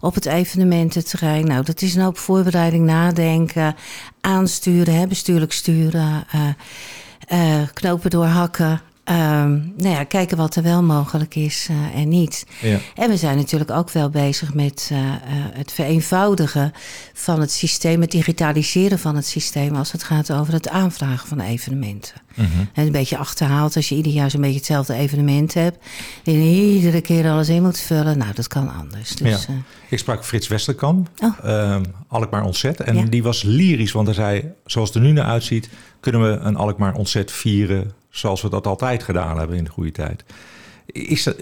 Op 0.00 0.14
het 0.14 0.26
evenemententerrein. 0.26 1.46
Nou, 1.46 1.64
dat 1.64 1.82
is 1.82 1.94
een 1.94 2.02
hoop 2.02 2.18
voorbereiding, 2.18 2.86
nadenken, 2.86 3.74
aansturen, 4.20 4.94
hè, 4.94 5.06
bestuurlijk 5.06 5.52
sturen, 5.52 6.24
eh, 6.30 7.60
eh, 7.60 7.68
knopen 7.72 8.10
doorhakken. 8.10 8.80
Ehm 9.08 9.58
nou 9.76 9.94
ja, 9.94 10.04
kijken 10.04 10.36
wat 10.36 10.54
er 10.56 10.62
wel 10.62 10.82
mogelijk 10.82 11.34
is 11.34 11.68
eh, 11.70 12.00
en 12.00 12.08
niet. 12.08 12.46
Ja. 12.60 12.78
En 12.94 13.08
we 13.10 13.16
zijn 13.16 13.36
natuurlijk 13.36 13.70
ook 13.70 13.90
wel 13.90 14.10
bezig 14.10 14.54
met 14.54 14.88
eh, 14.92 14.98
eh, 14.98 15.14
het 15.52 15.72
vereenvoudigen 15.72 16.72
van 17.14 17.40
het 17.40 17.50
systeem, 17.50 18.00
het 18.00 18.10
digitaliseren 18.10 18.98
van 18.98 19.16
het 19.16 19.26
systeem 19.26 19.74
als 19.74 19.92
het 19.92 20.02
gaat 20.02 20.32
over 20.32 20.52
het 20.52 20.68
aanvragen 20.68 21.28
van 21.28 21.40
evenementen. 21.40 22.14
Mhm. 22.34 22.48
En 22.72 22.86
een 22.86 22.92
beetje 22.92 23.16
achterhaald 23.16 23.76
als 23.76 23.88
je 23.88 23.94
ieder 23.94 24.12
jaar 24.12 24.30
zo'n 24.30 24.40
beetje 24.40 24.56
hetzelfde 24.56 24.94
evenement 24.94 25.54
hebt. 25.54 25.78
En 26.24 26.34
iedere 26.34 27.00
keer 27.00 27.30
alles 27.30 27.48
in 27.48 27.62
moet 27.62 27.78
vullen. 27.80 28.18
Nou, 28.18 28.32
dat 28.34 28.46
kan 28.48 28.74
anders. 28.74 29.16
Dus, 29.16 29.46
Ja. 29.46 29.54
Ik 29.88 29.98
sprak 29.98 30.24
Frits 30.24 30.48
Westerkamp, 30.48 31.08
Oh. 31.22 31.38
ehm, 31.42 31.84
Alkmaar 32.08 32.44
Ontzet. 32.44 32.80
En 32.80 32.96
Ja. 32.96 33.04
die 33.04 33.22
was 33.22 33.42
lyrisch, 33.42 33.92
want 33.92 34.06
hij 34.06 34.14
zei... 34.14 34.52
zoals 34.66 34.88
het 34.88 34.96
er 34.98 35.04
nu 35.04 35.12
naar 35.12 35.24
uitziet... 35.24 35.68
kunnen 36.00 36.22
we 36.22 36.38
een 36.38 36.56
Alkmaar 36.56 36.94
Ontzet 36.94 37.32
vieren... 37.32 37.92
zoals 38.10 38.42
we 38.42 38.48
dat 38.48 38.66
altijd 38.66 39.02
gedaan 39.02 39.38
hebben 39.38 39.56
in 39.56 39.64
de 39.64 39.70
goede 39.70 39.92
tijd. 39.92 40.24
Is 40.86 41.22
dat, 41.22 41.36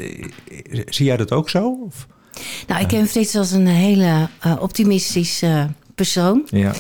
zie 0.86 1.06
jij 1.06 1.16
dat 1.16 1.32
ook 1.32 1.50
zo? 1.50 1.78
Of? 1.86 2.06
Nou, 2.66 2.80
ik 2.80 2.88
ken 2.88 3.06
Frits 3.06 3.36
als 3.36 3.50
een 3.50 3.66
hele 3.66 4.28
eh, 4.40 4.56
optimistische 4.60 5.68
persoon. 5.94 6.46
Ja. 6.50 6.72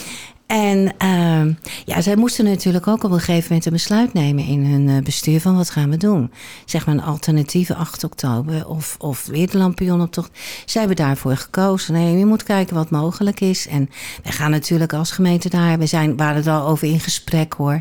En 0.46 0.94
ehm, 0.98 1.52
ja, 1.84 2.00
zij 2.00 2.16
moesten 2.16 2.44
natuurlijk 2.44 2.86
ook 2.86 3.04
op 3.04 3.10
een 3.10 3.18
gegeven 3.18 3.46
moment 3.48 3.66
een 3.66 3.72
besluit 3.72 4.12
nemen 4.12 4.44
in 4.44 4.64
hun 4.64 4.88
eh, 4.88 5.02
bestuur 5.02 5.40
van 5.40 5.56
wat 5.56 5.70
gaan 5.70 5.90
we 5.90 5.96
doen. 5.96 6.32
Zeg 6.64 6.86
maar 6.86 6.94
een 6.94 7.02
alternatieve 7.02 7.74
8 7.74 8.04
oktober 8.04 8.68
of, 8.68 8.96
of 8.98 9.26
weer 9.26 9.50
de 9.50 9.58
lampionnoptocht. 9.58 10.30
Zij 10.64 10.80
hebben 10.80 11.04
daarvoor 11.04 11.36
gekozen. 11.36 11.94
Nee, 11.94 12.18
je 12.18 12.26
moet 12.26 12.42
kijken 12.42 12.74
wat 12.74 12.90
mogelijk 12.90 13.40
is. 13.40 13.66
En 13.66 13.90
wij 14.22 14.32
gaan 14.32 14.50
natuurlijk 14.50 14.92
als 14.92 15.10
gemeente 15.10 15.48
daar, 15.48 15.78
we 15.78 15.86
zijn, 15.86 16.16
waren 16.16 16.44
er 16.44 16.52
al 16.52 16.66
over 16.66 16.88
in 16.88 17.00
gesprek 17.00 17.52
hoor. 17.52 17.80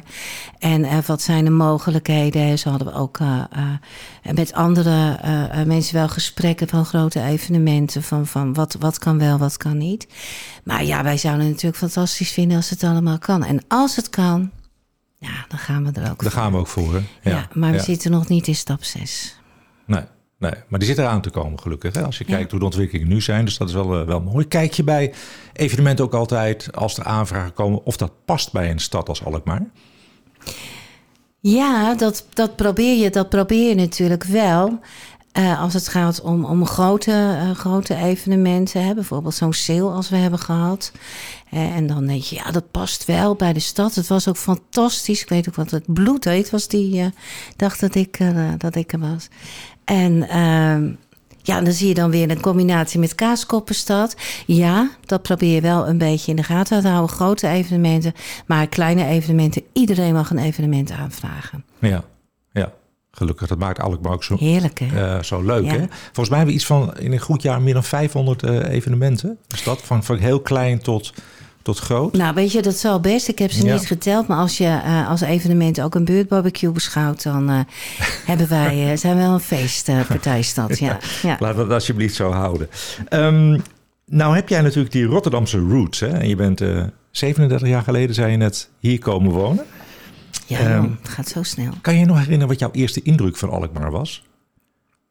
En 0.60 0.84
eh, 0.84 0.98
wat 1.06 1.22
zijn 1.22 1.46
de 1.46 1.52
mogelijkheden? 1.52 2.60
Zo 2.60 2.70
hadden 2.70 2.88
we 2.88 2.94
ook 2.94 3.18
eh, 3.18 3.44
met 4.34 4.54
andere 4.54 5.18
eh, 5.22 5.60
eh, 5.60 5.68
mensen 5.68 5.96
wel 5.96 6.08
gesprekken 6.08 6.68
van 6.68 6.86
grote 6.86 7.22
evenementen. 7.22 8.04
Van, 8.04 8.28
van 8.28 8.54
wat, 8.54 8.76
wat 8.80 9.00
kan 9.00 9.18
wel, 9.18 9.38
wat 9.38 9.58
kan 9.58 9.78
niet. 9.78 10.08
Maar 10.64 10.84
ja, 10.84 11.04
wij 11.04 11.18
zouden 11.18 11.44
het 11.44 11.54
natuurlijk 11.54 11.82
fantastisch 11.82 12.32
vinden 12.32 12.58
als 12.58 12.70
het 12.70 12.84
allemaal 12.84 13.20
kan. 13.20 13.44
En 13.44 13.62
als 13.68 13.96
het 13.96 14.10
kan, 14.10 14.52
ja, 15.18 15.46
dan 15.48 15.60
gaan 15.60 15.84
we 15.84 16.00
er 16.02 16.12
ook 16.12 16.22
Daar 16.22 16.32
voor. 16.32 16.42
gaan 16.42 16.52
we 16.52 16.58
ook 16.58 16.68
voor. 16.68 16.94
Hè? 16.94 17.30
Ja, 17.30 17.48
maar 17.54 17.72
we 17.72 17.78
ja. 17.78 17.84
zitten 17.84 18.12
nog 18.12 18.28
niet 18.28 18.48
in 18.48 18.56
stap 18.56 18.84
6. 18.84 19.40
Nee, 19.86 20.04
Nee, 20.40 20.54
maar 20.68 20.80
die 20.80 20.88
zit 20.88 20.98
eraan 20.98 21.22
te 21.22 21.30
komen, 21.30 21.60
gelukkig. 21.60 21.94
Hè? 21.94 22.04
Als 22.04 22.18
je 22.18 22.24
kijkt 22.24 22.52
hoe 22.52 22.60
de 22.60 22.66
ontwikkelingen 22.66 23.08
nu 23.08 23.22
zijn. 23.22 23.46
Dus 23.46 23.58
dat 23.58 23.68
is 23.68 23.74
wel, 23.74 24.02
uh, 24.02 24.08
wel 24.08 24.22
mooi. 24.22 24.48
Kijk 24.48 24.74
je 24.74 24.84
bij 24.84 25.14
evenementen 25.54 26.06
ook 26.06 26.14
altijd, 26.14 26.76
als 26.76 26.98
er 26.98 27.04
aanvragen 27.04 27.54
komen, 27.54 27.86
of 27.86 27.98
dat 27.98 28.12
past 28.26 28.52
bij 28.52 28.72
een 28.72 28.80
stad 28.80 29.10
als 29.10 29.24
Alkmaar? 29.24 29.66
Ja, 31.48 31.96
dat, 31.96 32.26
dat, 32.34 32.56
probeer, 32.56 32.98
je, 32.98 33.10
dat 33.10 33.30
probeer 33.30 33.70
je 33.70 33.76
natuurlijk 33.76 34.24
wel. 34.24 34.80
Uh, 35.38 35.62
als 35.62 35.74
het 35.74 35.88
gaat 35.88 36.22
om, 36.22 36.46
om 36.46 36.66
grote, 36.66 37.12
uh, 37.12 37.52
grote 37.52 37.96
evenementen, 37.96 38.96
bijvoorbeeld 38.96 39.34
zo'n 39.34 39.54
sale 39.54 39.92
als 39.92 40.10
we 40.10 40.16
hebben 40.16 40.40
gehad. 40.40 40.92
Uh, 41.54 41.76
en 41.76 41.88
dan 41.88 42.06
denk 42.06 42.22
je, 42.22 42.36
ja, 42.36 42.52
dat 42.52 42.72
past 42.72 43.06
wel 43.06 43.36
bij 43.36 43.54
de 43.54 43.60
stad. 43.60 43.96
Het 43.96 44.08
was 44.08 44.28
ook 44.28 44.38
fantastisch. 44.38 45.22
Ik 45.22 45.30
weet 45.30 45.48
ook 45.48 45.56
wat 45.56 45.72
het 45.72 45.94
bloed 45.94 46.24
heet 46.24 46.50
was 46.50 46.68
die 46.68 47.10
dag 47.56 47.78
dat 47.78 47.96
ik, 47.96 48.20
dat 48.58 48.76
ik 48.76 48.94
er 48.94 49.00
was. 49.00 49.28
En 49.84 50.30
ehm, 50.30 50.92
ja, 51.46 51.62
dan 51.62 51.74
zie 51.74 51.88
je 51.88 51.94
dan 51.94 52.12
weer 52.12 52.30
een 52.30 52.42
combinatie 52.42 53.00
met 53.00 53.16
Kaaskoppenstad. 53.16 54.16
Ja, 54.46 54.90
dat 55.06 55.22
probeer 55.22 55.54
je 55.54 55.62
wel 55.62 55.88
een 55.88 55.98
beetje 55.98 56.32
in 56.32 56.38
de 56.38 56.44
gaten 56.44 56.82
te 56.82 56.88
houden. 56.88 57.16
Grote 57.16 57.48
evenementen, 57.48 58.14
maar 58.46 58.68
kleine 58.68 59.06
evenementen. 59.06 59.64
Iedereen 59.74 60.14
mag 60.14 60.30
een 60.30 60.38
evenement 60.38 60.92
aanvragen. 60.92 61.66
Ja, 61.80 62.04
ja. 62.52 62.72
Gelukkig, 63.12 63.48
dat 63.48 63.58
maakt 63.58 63.80
Alkmaar 63.80 64.14
ook 64.14 64.24
zo, 64.24 64.36
Heerlijk, 64.40 64.80
hè? 64.80 65.16
Uh, 65.16 65.24
zo 65.24 65.42
leuk. 65.42 65.72
Hè? 65.72 65.86
Volgens 65.88 66.30
mij 66.30 66.38
hebben 66.38 66.48
we 66.48 66.54
iets 66.54 66.66
van 66.66 66.98
in 66.98 67.12
een 67.12 67.20
goed 67.20 67.42
jaar 67.42 67.62
meer 67.62 67.74
dan 67.74 67.84
500 67.84 68.44
uh, 68.44 68.70
evenementen. 68.70 69.38
Dus 69.48 69.64
dat 69.64 69.82
van, 69.82 70.04
van 70.04 70.18
heel 70.18 70.40
klein 70.40 70.82
tot, 70.82 71.14
tot 71.66 71.80
groot. 71.80 72.14
Nou, 72.14 72.34
weet 72.34 72.52
je, 72.52 72.62
dat 72.62 72.76
zal 72.76 73.00
best. 73.00 73.28
Ik 73.28 73.40
heb 73.40 73.52
ze 73.52 73.66
ja. 73.66 73.74
niet 73.74 73.88
geteld. 73.88 74.28
Maar 74.28 74.38
als 74.38 74.58
je 74.58 74.82
uh, 74.86 75.10
als 75.10 75.22
evenement 75.22 75.82
ook 75.82 75.96
een 75.96 76.06
buurtbarbecue 76.06 76.72
beschouwt, 76.72 77.24
dan 77.24 77.50
hebben 78.32 78.50
wij, 78.50 78.98
zijn 78.98 79.16
we 79.16 79.22
wel 79.22 79.34
een 79.34 79.40
feestpartijstad. 79.40 80.80
ja. 80.80 80.98
ja. 81.22 81.38
Laten 81.40 81.58
we 81.58 81.64
dat 81.64 81.72
alsjeblieft 81.72 82.16
zo 82.16 82.32
houden. 82.32 82.70
Um, 83.10 83.62
nou 84.06 84.36
heb 84.36 84.50
jij 84.50 84.62
natuurlijk 84.62 84.92
die 84.92 85.06
Rotterdamse 85.06 85.60
roots. 85.60 86.00
Hè? 86.00 86.08
En 86.08 86.28
je 86.28 86.36
bent 86.36 86.62
37 87.12 87.68
jaar 87.68 87.84
geleden, 87.84 88.16
zei 88.16 88.32
je 88.32 88.38
net, 88.38 88.70
hier 88.80 89.00
komen 89.00 89.32
wonen. 89.32 89.66
Ja, 90.46 90.76
um, 90.76 90.98
het 91.02 91.10
gaat 91.10 91.28
zo 91.28 91.44
snel. 91.44 91.72
Kan 91.82 91.94
je 91.94 92.00
je 92.00 92.06
nog 92.06 92.18
herinneren 92.18 92.48
wat 92.48 92.60
jouw 92.60 92.72
eerste 92.72 93.02
indruk 93.02 93.38
van 93.38 93.50
Alkmaar 93.50 93.92
was? 93.92 94.24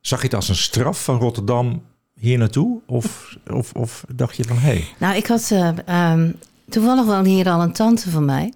Zag 0.00 0.18
je 0.18 0.25
het 0.25 0.34
als 0.34 0.49
een 0.49 0.56
straf 0.56 1.04
van 1.04 1.18
Rotterdam 1.18 1.82
hier 2.21 2.38
naartoe? 2.38 2.80
Of, 2.87 3.37
of, 3.50 3.73
of 3.73 4.04
dacht 4.14 4.37
je 4.37 4.44
van, 4.44 4.56
hé... 4.56 4.62
Hey. 4.62 4.85
Nou, 4.99 5.16
ik 5.16 5.26
had 5.26 5.50
uh, 5.52 6.12
um, 6.12 6.38
toevallig 6.68 7.04
wel 7.04 7.25
hier 7.25 7.49
al 7.50 7.62
een 7.62 7.73
tante 7.73 8.11
van 8.11 8.25
mij. 8.25 8.52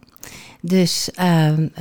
Dus 0.60 1.10
uh, 1.20 1.44
een, 1.46 1.72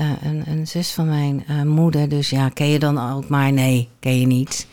een, 0.46 0.68
zus 0.68 0.92
van 0.92 1.08
mijn 1.08 1.44
uh, 1.50 1.62
moeder. 1.62 2.10
Dus 2.10 2.30
ja, 2.30 2.50
ken 2.50 2.68
je 2.68 2.80
dan 2.80 3.12
ook 3.12 3.28
maar? 3.28 3.52
Nee, 3.52 3.90
ken 4.00 4.20
je 4.20 4.26
niet. 4.26 4.68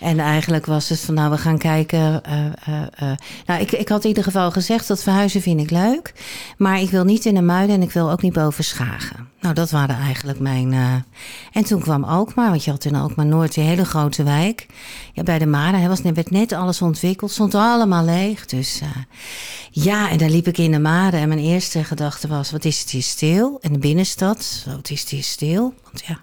En 0.00 0.18
eigenlijk 0.18 0.66
was 0.66 0.88
het 0.88 1.00
van, 1.00 1.14
nou, 1.14 1.30
we 1.30 1.38
gaan 1.38 1.58
kijken. 1.58 2.22
Uh, 2.28 3.10
nou, 3.46 3.60
ik, 3.60 3.72
ik 3.72 3.88
had 3.88 4.02
in 4.02 4.08
ieder 4.08 4.24
geval 4.24 4.50
gezegd, 4.50 4.88
dat 4.88 5.02
verhuizen 5.02 5.40
vind 5.40 5.60
ik 5.60 5.70
leuk. 5.70 6.12
Maar 6.56 6.80
ik 6.80 6.90
wil 6.90 7.04
niet 7.04 7.24
in 7.24 7.34
de 7.34 7.42
muiden 7.42 7.76
en 7.76 7.82
ik 7.82 7.90
wil 7.90 8.10
ook 8.10 8.22
niet 8.22 8.32
boven 8.32 8.64
Schagen. 8.64 9.28
Nou, 9.40 9.54
dat 9.54 9.70
waren 9.70 9.96
eigenlijk 9.96 10.40
mijn... 10.40 10.72
En 11.52 11.64
toen 11.64 11.80
kwam 11.80 12.04
Alkmaar, 12.04 12.50
want 12.50 12.64
je 12.64 12.70
had 12.70 12.84
in 12.84 12.94
Alkmaar 12.94 13.26
Noord 13.26 13.56
een 13.56 13.62
hele 13.62 13.84
grote 13.84 14.22
wijk. 14.22 14.66
Ja, 15.12 15.22
bij 15.22 15.38
de 15.38 15.46
Maren 15.46 15.80
hè, 15.80 15.88
was, 15.88 16.00
werd 16.00 16.30
net 16.30 16.52
alles 16.52 16.82
ontwikkeld, 16.82 17.30
stond 17.30 17.54
allemaal 17.54 18.04
leeg. 18.04 18.46
Dus 18.46 18.80
ja, 19.70 20.10
en 20.10 20.18
daar 20.18 20.30
liep 20.30 20.46
ik 20.46 20.58
in 20.58 20.70
de 20.70 20.78
Maren. 20.78 21.20
En 21.20 21.28
mijn 21.28 21.40
eerste 21.40 21.84
gedachte 21.84 22.28
was, 22.28 22.50
wat 22.50 22.64
is 22.64 22.80
het 22.80 22.90
hier 22.90 23.02
stil? 23.02 23.47
En 23.60 23.72
de 23.72 23.78
binnenstad, 23.78 24.66
hier 25.10 25.22
stil? 25.22 25.74
Want 25.82 26.04
ja, 26.06 26.20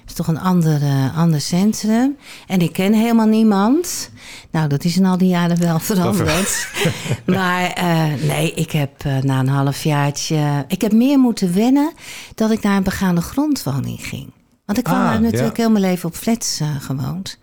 het 0.00 0.08
is 0.08 0.14
toch 0.14 0.26
een 0.26 0.40
ander, 0.40 0.82
uh, 0.82 1.18
ander 1.18 1.40
centrum. 1.40 2.16
En 2.46 2.60
ik 2.60 2.72
ken 2.72 2.92
helemaal 2.92 3.26
niemand. 3.26 4.10
Nou, 4.50 4.68
dat 4.68 4.84
is 4.84 4.96
in 4.96 5.06
al 5.06 5.18
die 5.18 5.28
jaren 5.28 5.60
wel 5.60 5.78
veranderd. 5.90 6.68
maar 7.26 7.78
uh, 7.78 8.28
nee, 8.28 8.54
ik 8.54 8.70
heb 8.70 9.04
uh, 9.04 9.18
na 9.18 9.38
een 9.38 9.48
halfjaartje... 9.48 10.64
Ik 10.68 10.80
heb 10.80 10.92
meer 10.92 11.18
moeten 11.18 11.54
wennen 11.54 11.92
dat 12.34 12.50
ik 12.50 12.62
naar 12.62 12.76
een 12.76 12.82
begaande 12.82 13.20
grondwoning 13.20 14.06
ging. 14.06 14.32
Want 14.70 14.82
ik 14.82 14.88
kwam 14.88 15.06
ah, 15.06 15.20
natuurlijk 15.20 15.56
ja. 15.56 15.62
heel 15.62 15.70
mijn 15.70 15.84
leven 15.84 16.08
op 16.08 16.14
flats 16.14 16.60
gewoond 16.80 17.38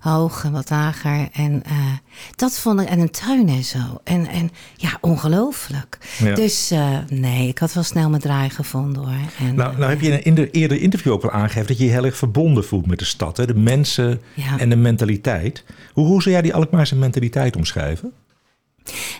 hoog 0.00 0.44
en 0.44 0.52
wat 0.52 0.70
lager. 0.70 1.28
En 1.32 1.62
uh, 1.66 1.92
dat 2.36 2.58
vond 2.58 2.80
ik, 2.80 2.88
en 2.88 2.98
een 2.98 3.10
tuin 3.10 3.48
en 3.48 3.64
zo. 3.64 3.78
En, 4.04 4.26
en 4.26 4.50
ja, 4.76 4.98
ongelooflijk. 5.00 5.98
Ja. 6.18 6.34
Dus 6.34 6.72
uh, 6.72 6.98
nee, 7.08 7.48
ik 7.48 7.58
had 7.58 7.72
wel 7.72 7.82
snel 7.82 8.08
mijn 8.08 8.22
draai 8.22 8.50
gevonden 8.50 9.02
hoor. 9.02 9.48
En, 9.48 9.54
nou, 9.54 9.76
nou 9.76 9.90
heb 9.90 10.00
je 10.00 10.22
in 10.22 10.34
de 10.34 10.50
eerder 10.50 10.80
interview 10.80 11.12
ook 11.12 11.24
al 11.24 11.30
aangegeven 11.30 11.66
dat 11.66 11.78
je 11.78 11.84
je 11.84 11.90
heel 11.90 12.04
erg 12.04 12.16
verbonden 12.16 12.64
voelt 12.64 12.86
met 12.86 12.98
de 12.98 13.04
stad. 13.04 13.36
Hè? 13.36 13.46
De 13.46 13.54
mensen 13.54 14.20
ja. 14.34 14.58
en 14.58 14.68
de 14.68 14.76
mentaliteit. 14.76 15.64
Hoe, 15.92 16.06
hoe 16.06 16.22
zou 16.22 16.34
jij 16.34 16.42
die 16.42 16.54
Alkmaarse 16.54 16.96
mentaliteit 16.96 17.56
omschrijven? 17.56 18.12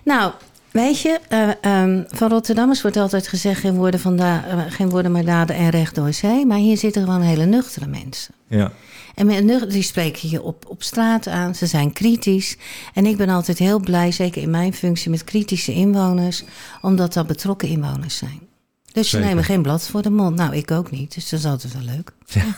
Nou, 0.04 0.32
Weet 0.72 1.00
je, 1.00 1.18
uh, 1.64 1.82
um, 1.82 2.04
van 2.08 2.28
Rotterdammers 2.28 2.82
wordt 2.82 2.96
altijd 2.96 3.28
gezegd: 3.28 3.60
geen 3.60 3.74
woorden, 3.74 4.00
van 4.00 4.16
da 4.16 4.44
uh, 4.46 4.62
geen 4.68 4.88
woorden 4.90 5.12
maar 5.12 5.24
daden 5.24 5.56
en 5.56 5.70
recht 5.70 5.94
door 5.94 6.12
zee. 6.12 6.46
Maar 6.46 6.58
hier 6.58 6.76
zitten 6.76 7.04
gewoon 7.04 7.20
hele 7.20 7.44
nuchtere 7.44 7.86
mensen. 7.86 8.34
Ja. 8.48 8.72
En 9.14 9.26
met, 9.26 9.70
die 9.70 9.82
spreken 9.82 10.30
je 10.30 10.42
op, 10.42 10.64
op 10.68 10.82
straat 10.82 11.28
aan. 11.28 11.54
Ze 11.54 11.66
zijn 11.66 11.92
kritisch. 11.92 12.56
En 12.94 13.06
ik 13.06 13.16
ben 13.16 13.28
altijd 13.28 13.58
heel 13.58 13.80
blij, 13.80 14.12
zeker 14.12 14.42
in 14.42 14.50
mijn 14.50 14.74
functie, 14.74 15.10
met 15.10 15.24
kritische 15.24 15.72
inwoners, 15.72 16.44
omdat 16.80 17.12
dat 17.12 17.26
betrokken 17.26 17.68
inwoners 17.68 18.16
zijn. 18.16 18.40
Dus 18.92 19.10
ze 19.10 19.18
nemen 19.18 19.44
geen 19.44 19.62
blad 19.62 19.86
voor 19.86 20.02
de 20.02 20.10
mond. 20.10 20.36
Nou, 20.36 20.56
ik 20.56 20.70
ook 20.70 20.90
niet. 20.90 21.14
Dus 21.14 21.28
dat 21.28 21.38
is 21.38 21.46
altijd 21.46 21.72
wel 21.72 21.82
leuk. 21.82 22.12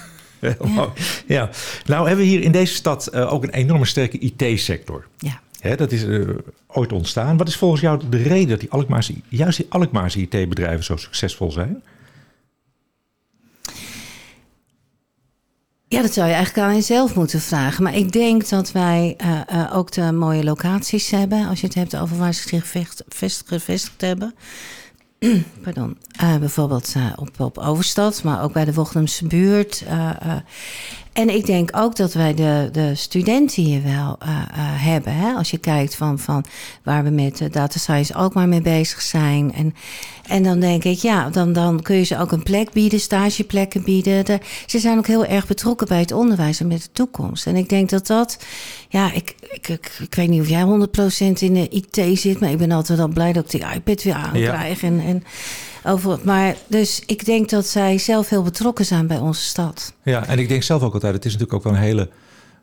Ja. 0.40 0.56
Ja. 0.64 0.92
ja. 1.26 1.50
nou 1.84 2.06
hebben 2.06 2.24
we 2.24 2.30
hier 2.30 2.42
in 2.42 2.52
deze 2.52 2.74
stad 2.74 3.10
uh, 3.14 3.32
ook 3.32 3.42
een 3.42 3.50
enorme 3.50 3.84
sterke 3.84 4.18
IT-sector. 4.18 5.06
Ja. 5.18 5.40
Hè, 5.62 5.76
dat 5.76 5.92
is 5.92 6.04
uh, 6.04 6.28
ooit 6.66 6.92
ontstaan. 6.92 7.36
Wat 7.36 7.48
is 7.48 7.56
volgens 7.56 7.80
jou 7.80 8.00
de 8.10 8.16
reden 8.16 8.48
dat 8.48 8.60
die 8.60 8.70
Alkmaarse, 8.70 9.14
juist 9.28 9.56
die 9.56 9.66
Alkmaarse 9.68 10.20
IT-bedrijven 10.20 10.84
zo 10.84 10.96
succesvol 10.96 11.50
zijn? 11.50 11.82
Ja, 15.88 16.02
dat 16.02 16.12
zou 16.12 16.28
je 16.28 16.34
eigenlijk 16.34 16.66
aan 16.66 16.74
jezelf 16.74 17.14
moeten 17.14 17.40
vragen. 17.40 17.82
Maar 17.82 17.96
ik 17.96 18.12
denk 18.12 18.48
dat 18.48 18.72
wij 18.72 19.16
uh, 19.24 19.40
uh, 19.52 19.76
ook 19.76 19.92
de 19.92 20.12
mooie 20.12 20.44
locaties 20.44 21.10
hebben. 21.10 21.48
Als 21.48 21.60
je 21.60 21.66
het 21.66 21.74
hebt 21.74 21.96
over 21.96 22.16
waar 22.16 22.34
ze 22.34 22.48
zich 22.48 22.60
gevestigd, 22.60 23.48
gevestigd 23.48 24.00
hebben. 24.00 24.34
Pardon. 25.64 25.98
Uh, 26.22 26.36
bijvoorbeeld 26.36 26.94
op, 27.16 27.40
op 27.40 27.58
Overstad, 27.58 28.22
maar 28.22 28.42
ook 28.42 28.52
bij 28.52 28.64
de 28.64 28.74
Wochnumse 28.74 29.26
buurt. 29.26 29.84
En 31.12 31.28
ik 31.34 31.46
denk 31.46 31.70
ook 31.76 31.96
dat 31.96 32.12
wij 32.12 32.34
de, 32.34 32.68
de 32.72 32.94
studenten 32.94 33.62
hier 33.62 33.82
wel 33.82 34.18
uh, 34.22 34.28
uh, 34.28 34.42
hebben. 34.56 35.14
Hè? 35.14 35.32
Als 35.32 35.50
je 35.50 35.58
kijkt 35.58 35.94
van, 35.94 36.18
van 36.18 36.44
waar 36.82 37.04
we 37.04 37.10
met 37.10 37.40
uh, 37.40 37.50
data 37.50 37.78
science 37.78 38.14
ook 38.14 38.34
maar 38.34 38.48
mee 38.48 38.60
bezig 38.60 39.00
zijn. 39.00 39.52
En, 39.54 39.74
en 40.26 40.42
dan 40.42 40.60
denk 40.60 40.84
ik, 40.84 40.98
ja, 40.98 41.30
dan, 41.30 41.52
dan 41.52 41.82
kun 41.82 41.96
je 41.96 42.02
ze 42.02 42.18
ook 42.18 42.32
een 42.32 42.42
plek 42.42 42.72
bieden, 42.72 43.00
stageplekken 43.00 43.84
bieden. 43.84 44.24
De, 44.24 44.38
ze 44.66 44.78
zijn 44.78 44.98
ook 44.98 45.06
heel 45.06 45.24
erg 45.24 45.46
betrokken 45.46 45.88
bij 45.88 46.00
het 46.00 46.12
onderwijs 46.12 46.60
en 46.60 46.66
met 46.66 46.82
de 46.82 46.92
toekomst. 46.92 47.46
En 47.46 47.56
ik 47.56 47.68
denk 47.68 47.90
dat 47.90 48.06
dat, 48.06 48.38
ja, 48.88 49.12
ik, 49.12 49.34
ik, 49.40 49.68
ik, 49.68 49.96
ik 50.00 50.14
weet 50.14 50.28
niet 50.28 50.40
of 50.40 50.48
jij 50.48 50.64
100% 51.32 51.38
in 51.38 51.54
de 51.54 51.68
IT 51.68 52.18
zit, 52.18 52.40
maar 52.40 52.50
ik 52.50 52.58
ben 52.58 52.70
altijd 52.70 52.98
al 52.98 53.08
blij 53.08 53.32
dat 53.32 53.44
ik 53.44 53.60
die 53.60 53.74
iPad 53.74 54.02
weer 54.02 54.14
aankrijg. 54.14 54.80
Ja. 54.80 54.86
En, 54.86 55.00
en 55.00 55.22
over, 55.84 56.18
maar 56.22 56.56
dus 56.66 57.02
ik 57.06 57.24
denk 57.24 57.50
dat 57.50 57.66
zij 57.66 57.98
zelf 57.98 58.28
heel 58.28 58.42
betrokken 58.42 58.84
zijn 58.84 59.06
bij 59.06 59.18
onze 59.18 59.42
stad. 59.42 59.94
Ja, 60.02 60.26
en 60.26 60.38
ik 60.38 60.48
denk 60.48 60.62
zelf 60.62 60.82
ook 60.82 60.94
altijd, 60.94 61.14
het 61.14 61.24
is 61.24 61.32
natuurlijk 61.32 61.58
ook 61.58 61.72
wel 61.72 61.80
een 61.80 61.86
hele 61.86 62.08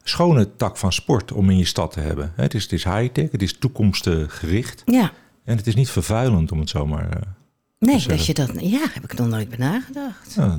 schone 0.03 0.55
tak 0.55 0.77
van 0.77 0.93
sport 0.93 1.31
om 1.31 1.49
in 1.49 1.57
je 1.57 1.65
stad 1.65 1.91
te 1.91 1.99
hebben. 1.99 2.33
Het 2.35 2.53
is, 2.53 2.63
het 2.63 2.71
is 2.71 2.83
high-tech, 2.83 3.31
het 3.31 3.41
is 3.41 3.57
toekomstgericht. 3.57 4.81
Ja. 4.85 5.11
En 5.43 5.57
het 5.57 5.67
is 5.67 5.75
niet 5.75 5.89
vervuilend 5.89 6.51
om 6.51 6.59
het 6.59 6.69
zomaar 6.69 7.37
Nee, 7.79 8.03
dat 8.07 8.25
je 8.25 8.33
dat. 8.33 8.51
Ja, 8.57 8.79
heb 8.93 9.03
ik 9.03 9.17
nog 9.17 9.27
nooit 9.27 9.49
bij 9.49 9.57
nagedacht. 9.57 10.33
Ja, 10.35 10.57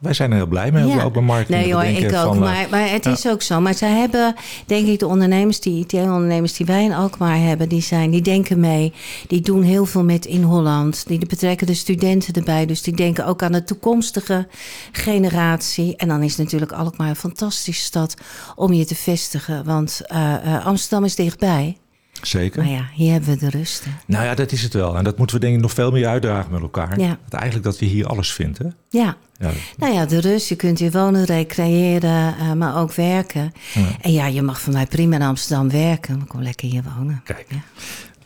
wij 0.00 0.14
zijn 0.14 0.30
er 0.30 0.36
heel 0.36 0.46
blij 0.46 0.72
mee 0.72 1.04
op 1.04 1.14
de 1.14 1.20
markt. 1.20 1.48
Nee 1.48 1.74
hoor, 1.74 1.84
ik 1.84 2.04
ook. 2.04 2.24
Van, 2.24 2.38
maar, 2.38 2.66
maar 2.70 2.90
het 2.90 3.06
is 3.06 3.28
ook 3.28 3.42
zo. 3.42 3.60
Maar 3.60 3.74
zij 3.74 3.90
hebben, 3.90 4.34
denk 4.66 4.86
ik, 4.86 4.98
de 4.98 5.06
ondernemers, 5.06 5.60
die 5.60 5.84
IT-ondernemers 5.84 6.52
die 6.52 6.66
wij 6.66 6.84
in 6.84 6.92
Alkmaar 6.92 7.38
hebben, 7.38 7.68
die 7.68 7.82
zijn, 7.82 8.10
die 8.10 8.22
denken 8.22 8.60
mee. 8.60 8.92
Die 9.26 9.40
doen 9.40 9.62
heel 9.62 9.86
veel 9.86 10.04
met 10.04 10.26
in 10.26 10.42
Holland. 10.42 11.06
Die 11.06 11.26
betrekken 11.26 11.66
de 11.66 11.74
studenten 11.74 12.34
erbij. 12.34 12.66
Dus 12.66 12.82
die 12.82 12.96
denken 12.96 13.26
ook 13.26 13.42
aan 13.42 13.52
de 13.52 13.64
toekomstige 13.64 14.46
generatie. 14.92 15.96
En 15.96 16.08
dan 16.08 16.22
is 16.22 16.36
natuurlijk 16.36 16.72
Alkmaar 16.72 17.08
een 17.08 17.16
fantastische 17.16 17.84
stad 17.84 18.14
om 18.56 18.72
je 18.72 18.84
te 18.84 18.94
vestigen. 18.94 19.64
Want 19.64 20.00
uh, 20.12 20.34
uh, 20.44 20.66
Amsterdam 20.66 21.04
is 21.04 21.14
dichtbij. 21.14 21.76
Zeker. 22.22 22.62
Maar 22.62 22.72
ja, 22.72 22.88
hier 22.94 23.12
hebben 23.12 23.30
we 23.30 23.36
de 23.36 23.50
rust. 23.58 23.84
Hè? 23.84 23.90
Nou 24.06 24.24
ja, 24.24 24.34
dat 24.34 24.52
is 24.52 24.62
het 24.62 24.72
wel. 24.72 24.96
En 24.96 25.04
dat 25.04 25.18
moeten 25.18 25.36
we 25.36 25.42
denk 25.42 25.56
ik 25.56 25.60
nog 25.62 25.72
veel 25.72 25.90
meer 25.90 26.06
uitdragen 26.06 26.52
met 26.52 26.60
elkaar. 26.60 27.00
Ja. 27.00 27.18
Dat 27.28 27.40
eigenlijk 27.40 27.64
dat 27.70 27.78
we 27.78 27.86
hier 27.86 28.06
alles 28.06 28.32
vinden. 28.32 28.74
Ja. 28.88 29.16
ja. 29.38 29.50
Nou 29.76 29.92
ja, 29.92 30.06
de 30.06 30.20
rust. 30.20 30.48
Je 30.48 30.56
kunt 30.56 30.78
hier 30.78 30.90
wonen, 30.90 31.24
recreëren, 31.24 32.34
uh, 32.40 32.52
maar 32.52 32.76
ook 32.76 32.92
werken. 32.94 33.52
Ja. 33.74 33.86
En 34.00 34.12
ja, 34.12 34.26
je 34.26 34.42
mag 34.42 34.60
van 34.60 34.72
mij 34.72 34.86
prima 34.86 35.16
in 35.16 35.22
Amsterdam 35.22 35.70
werken. 35.70 36.16
Maar 36.16 36.26
kom 36.26 36.42
lekker 36.42 36.68
hier 36.68 36.82
wonen. 36.96 37.20
Kijk. 37.24 37.46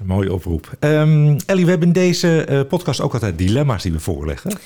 Een 0.00 0.06
mooie 0.06 0.32
oproep. 0.32 0.76
Um, 0.80 1.36
Ellie, 1.46 1.64
we 1.64 1.70
hebben 1.70 1.88
in 1.88 1.94
deze 1.94 2.46
uh, 2.50 2.60
podcast 2.68 3.00
ook 3.00 3.12
altijd 3.12 3.38
dilemma's 3.38 3.82
die 3.82 3.92
we 3.92 4.00
voorleggen. 4.00 4.58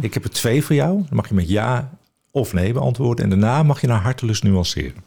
Ik 0.00 0.14
heb 0.14 0.24
er 0.24 0.30
twee 0.30 0.64
voor 0.64 0.74
jou. 0.74 0.96
Dan 0.96 1.16
mag 1.16 1.28
je 1.28 1.34
met 1.34 1.48
ja 1.48 1.90
of 2.30 2.52
nee 2.52 2.72
beantwoorden. 2.72 3.24
En 3.24 3.30
daarna 3.30 3.62
mag 3.62 3.80
je 3.80 3.86
naar 3.86 4.00
hartelust 4.00 4.42
nuanceren. 4.42 5.04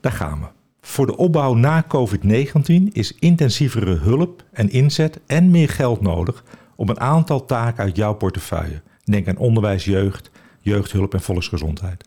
Daar 0.00 0.12
gaan 0.12 0.40
we. 0.40 0.46
Voor 0.86 1.06
de 1.06 1.16
opbouw 1.16 1.54
na 1.54 1.84
COVID-19 1.84 2.92
is 2.92 3.14
intensievere 3.18 3.94
hulp 3.94 4.44
en 4.52 4.70
inzet 4.70 5.20
en 5.26 5.50
meer 5.50 5.68
geld 5.68 6.00
nodig 6.00 6.44
om 6.76 6.88
een 6.88 7.00
aantal 7.00 7.44
taken 7.44 7.84
uit 7.84 7.96
jouw 7.96 8.14
portefeuille. 8.14 8.82
Denk 9.04 9.28
aan 9.28 9.36
onderwijs, 9.36 9.84
jeugd, 9.84 10.30
jeugdhulp 10.60 11.14
en 11.14 11.20
volksgezondheid. 11.20 12.04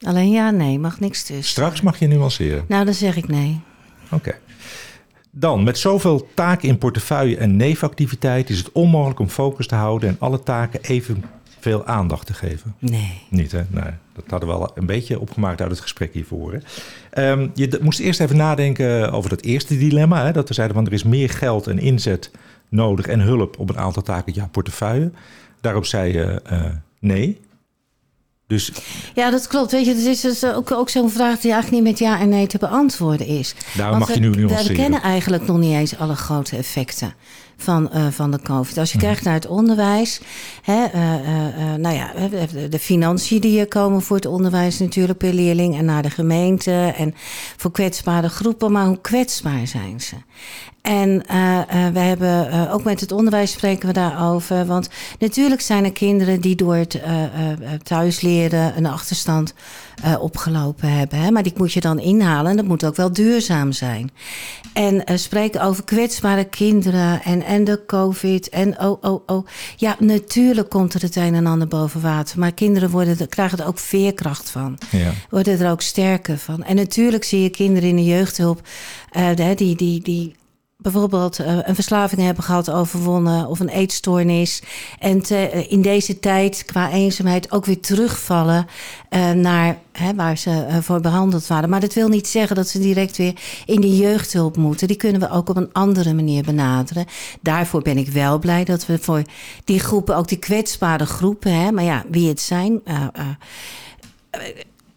Alleen 0.00 0.30
ja, 0.30 0.50
nee, 0.50 0.78
mag 0.78 1.00
niks 1.00 1.22
tussen. 1.22 1.44
Straks 1.44 1.80
mag 1.80 1.98
je 1.98 2.06
nuanceren. 2.06 2.64
Nou, 2.68 2.84
dan 2.84 2.94
zeg 2.94 3.16
ik 3.16 3.28
nee. 3.28 3.60
Oké. 4.10 4.38
Dan, 5.30 5.64
met 5.64 5.78
zoveel 5.78 6.28
taken 6.34 6.68
in 6.68 6.78
portefeuille 6.78 7.36
en 7.36 7.56
nevenactiviteit 7.56 8.50
is 8.50 8.58
het 8.58 8.72
onmogelijk 8.72 9.18
om 9.18 9.28
focus 9.28 9.66
te 9.66 9.74
houden 9.74 10.08
en 10.08 10.16
alle 10.18 10.42
taken 10.42 10.80
evenveel 10.82 11.86
aandacht 11.86 12.26
te 12.26 12.34
geven. 12.34 12.74
Nee. 12.78 13.22
Niet, 13.30 13.52
hè? 13.52 13.62
Nee, 13.68 13.92
dat 14.16 14.30
hadden 14.30 14.48
we 14.48 14.54
al 14.54 14.70
een 14.74 14.86
beetje 14.86 15.20
opgemaakt 15.20 15.60
uit 15.60 15.70
het 15.70 15.80
gesprek 15.80 16.12
hiervoor. 16.12 16.52
Hè? 16.52 16.58
Ehm, 17.10 17.48
je 17.54 17.78
moest 17.82 18.00
eerst 18.00 18.20
even 18.20 18.36
nadenken 18.36 19.12
over 19.12 19.30
dat 19.30 19.42
eerste 19.42 19.78
dilemma. 19.78 20.24
Hè? 20.24 20.32
Dat 20.32 20.48
we 20.48 20.54
zeiden 20.54 20.76
van 20.76 20.86
er 20.86 20.92
is 20.92 21.02
meer 21.04 21.30
geld 21.30 21.66
en 21.66 21.78
inzet 21.78 22.30
nodig 22.68 23.06
en 23.06 23.20
hulp 23.20 23.58
op 23.58 23.68
een 23.70 23.78
aantal 23.78 24.02
taken 24.02 24.32
jouw 24.32 24.48
portefeuille. 24.48 25.10
Daarop 25.60 25.84
zei 25.86 26.12
je 26.12 26.40
eh, 26.44 26.64
nee. 27.00 27.40
Dus 28.46 28.72
Ja, 29.14 29.30
dat 29.30 29.46
klopt. 29.46 29.72
Weet 29.72 29.84
je, 29.84 29.90
het 29.94 30.00
is 30.04 30.20
dus 30.20 30.44
ook, 30.44 30.70
ook 30.72 30.88
zo'n 30.88 31.10
vraag 31.10 31.40
die 31.40 31.52
eigenlijk 31.52 31.82
niet 31.84 31.92
met 31.92 32.00
ja 32.08 32.20
en 32.20 32.28
nee 32.28 32.46
te 32.46 32.58
beantwoorden 32.58 33.26
is. 33.26 33.54
daarom 33.76 33.98
Want 33.98 34.08
mag 34.10 34.18
je 34.18 34.22
we- 34.22 34.36
nu 34.36 34.42
we, 34.42 34.46
nuanceren. 34.48 34.76
kennen 34.76 35.02
eigenlijk 35.02 35.46
nog 35.46 35.58
niet 35.58 35.72
eens 35.74 35.98
alle 35.98 36.14
grote 36.14 36.56
effecten 36.56 37.14
van, 37.56 37.90
eh, 37.90 38.06
van 38.10 38.30
de 38.30 38.40
COVID. 38.42 38.78
Als 38.78 38.92
je 38.92 38.98
kijkt 38.98 39.22
naar 39.22 39.34
het 39.34 39.46
onderwijs, 39.46 40.20
hè, 40.62 40.84
eh, 40.84 41.14
eh, 41.14 41.74
nou 41.74 41.94
ja, 41.94 42.12
de 42.68 42.78
financiën 42.78 43.40
die 43.40 43.60
er 43.60 43.68
komen 43.68 44.02
voor 44.02 44.16
het 44.16 44.26
onderwijs 44.26 44.78
natuurlijk 44.78 45.18
per 45.18 45.32
leerling 45.32 45.76
en 45.78 45.84
naar 45.84 46.02
de 46.02 46.10
gemeente 46.10 46.94
en 46.96 47.14
voor 47.56 47.70
kwetsbare 47.70 48.28
groepen, 48.28 48.72
maar 48.72 48.86
hoe 48.86 49.00
kwetsbaar 49.00 49.66
zijn 49.66 50.00
ze? 50.00 50.16
En 50.86 51.26
eh, 51.26 51.58
eh, 51.58 51.92
we 51.92 51.98
hebben 51.98 52.50
eh, 52.50 52.74
ook 52.74 52.84
met 52.84 53.00
het 53.00 53.12
onderwijs 53.12 53.52
spreken 53.52 53.86
we 53.86 53.92
daarover. 53.92 54.66
Want 54.66 54.88
natuurlijk 55.18 55.60
zijn 55.60 55.84
er 55.84 55.92
kinderen 55.92 56.40
die 56.40 56.56
door 56.56 56.74
het 56.76 57.00
thuisleren 57.82 58.76
een 58.76 58.86
achterstand 58.86 59.54
opgelopen 60.20 60.92
hebben. 60.92 61.18
Hè? 61.18 61.30
Maar 61.30 61.42
die 61.42 61.52
moet 61.56 61.72
je 61.72 61.80
dan 61.80 61.98
inhalen 61.98 62.50
en 62.50 62.56
dat 62.56 62.66
moet 62.66 62.84
ook 62.84 62.96
wel 62.96 63.12
duurzaam 63.12 63.72
zijn. 63.72 64.10
En 64.72 65.18
spreken 65.18 65.62
over 65.62 65.84
kwetsbare 65.84 66.44
kinderen 66.44 67.22
en, 67.22 67.42
en 67.42 67.64
de 67.64 67.82
COVID. 67.86 68.48
En 68.48 68.80
oh, 68.80 69.02
oh, 69.02 69.22
oh. 69.26 69.46
Ja, 69.76 69.96
natuurlijk 69.98 70.68
komt 70.70 70.94
er 70.94 71.02
het 71.02 71.16
een 71.16 71.34
en 71.34 71.46
ander 71.46 71.68
boven 71.68 72.00
water. 72.00 72.38
Maar 72.38 72.52
kinderen 72.52 72.90
worden, 72.90 73.18
er- 73.18 73.26
krijgen 73.28 73.58
er 73.58 73.66
ook 73.66 73.78
veerkracht 73.78 74.50
van 74.50 74.78
Ja. 74.90 75.10
worden 75.30 75.60
er 75.60 75.70
ook 75.70 75.82
sterker 75.82 76.38
van. 76.38 76.64
En 76.64 76.76
natuurlijk 76.76 77.24
zie 77.24 77.42
je 77.42 77.50
kinderen 77.50 77.88
in 77.88 77.96
de 77.96 78.04
jeugdhulp 78.04 78.60
die, 79.56 79.76
die, 79.76 80.00
die 80.02 80.34
bijvoorbeeld 80.76 81.38
eh, 81.38 81.58
een 81.62 81.74
verslaving 81.74 82.20
hebben 82.20 82.44
gehad, 82.44 82.70
overwonnen 82.70 83.46
of 83.46 83.60
een 83.60 83.68
eetstoornis. 83.68 84.62
En 84.98 85.22
eh, 85.22 85.70
in 85.70 85.82
deze 85.82 86.18
tijd 86.18 86.64
qua 86.64 86.90
eenzaamheid 86.90 87.52
ook 87.52 87.64
weer 87.64 87.80
terugvallen 87.80 88.66
eh, 89.08 89.30
naar 89.30 89.78
hè, 89.92 90.14
waar 90.14 90.38
ze 90.38 90.66
voor 90.80 91.00
behandeld 91.00 91.46
waren. 91.46 91.68
Maar 91.68 91.80
dat 91.80 91.94
wil 91.94 92.08
niet 92.08 92.28
zeggen 92.28 92.56
dat 92.56 92.68
ze 92.68 92.78
direct 92.78 93.16
weer 93.16 93.32
in 93.66 93.80
de 93.80 93.96
jeugdhulp 93.96 94.56
moeten. 94.56 94.88
Die 94.88 94.96
kunnen 94.96 95.20
we 95.20 95.30
ook 95.30 95.48
op 95.48 95.56
een 95.56 95.72
andere 95.72 96.14
manier 96.14 96.42
benaderen. 96.42 97.06
Daarvoor 97.40 97.82
ben 97.82 97.98
ik 97.98 98.08
wel 98.08 98.38
blij 98.38 98.64
dat 98.64 98.86
we 98.86 98.98
voor 98.98 99.22
die 99.64 99.80
groepen, 99.80 100.16
ook 100.16 100.28
die 100.28 100.38
kwetsbare 100.38 101.06
groepen, 101.06 101.52
hè, 101.52 101.72
maar 101.72 101.84
ja, 101.84 102.04
wie 102.10 102.28
het 102.28 102.40
zijn. 102.40 102.82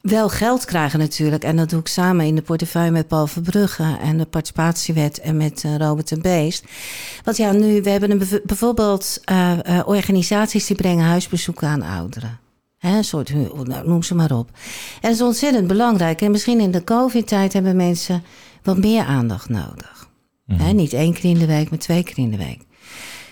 Wel 0.10 0.30
geld 0.30 0.66
krijgen 0.66 1.00
natuurlijk. 1.00 1.44
En 1.44 1.56
dat 1.56 1.70
doe 1.70 1.80
ik 1.80 1.88
samen 1.88 2.26
in 2.26 2.36
de 2.36 2.42
portefeuille 2.42 2.92
met 2.92 3.08
Paul 3.08 3.28
Verbrugge 3.28 3.98
en 4.02 4.18
de 4.18 4.26
participatiewet 4.26 5.20
en 5.20 5.38
met 5.38 5.64
eh, 5.64 5.76
Robert 5.76 6.08
de 6.08 6.20
Beest. 6.20 6.64
Want 7.24 7.38
ja, 7.38 7.52
nu, 7.52 7.82
we 7.82 7.90
hebben 7.90 8.12
een 8.12 8.42
bijvoorbeeld 8.44 9.20
eh, 9.24 9.78
eh, 9.78 9.88
organisaties 9.88 10.66
die 10.66 10.76
brengen 10.76 11.06
huisbezoeken 11.06 11.68
aan 11.68 11.82
ouderen. 11.82 12.40
Hè, 12.78 12.98
een 12.98 13.04
soort, 13.04 13.34
nou, 13.68 13.88
noem 13.88 14.04
ze 14.04 14.16
maar 14.16 14.32
op. 14.32 14.50
En 14.94 15.10
dat 15.10 15.12
is 15.12 15.22
ontzettend 15.22 15.68
belangrijk. 15.68 16.22
En 16.22 16.32
misschien 16.32 16.60
in 16.60 16.72
de 16.72 16.84
COVID-tijd 16.84 17.54
hebben 17.54 17.76
mensen 17.76 18.24
wat 18.64 18.78
meer 18.78 19.04
aandacht 19.04 19.50
nodig. 19.50 20.10
Hè, 20.46 20.72
niet 20.72 20.94
één 20.94 21.14
keer 21.14 21.30
in 21.30 21.40
de 21.40 21.46
week, 21.46 21.70
maar 21.70 21.80
twee 21.80 22.04
keer 22.04 22.18
in 22.18 22.32
de 22.32 22.38
week. 22.38 22.62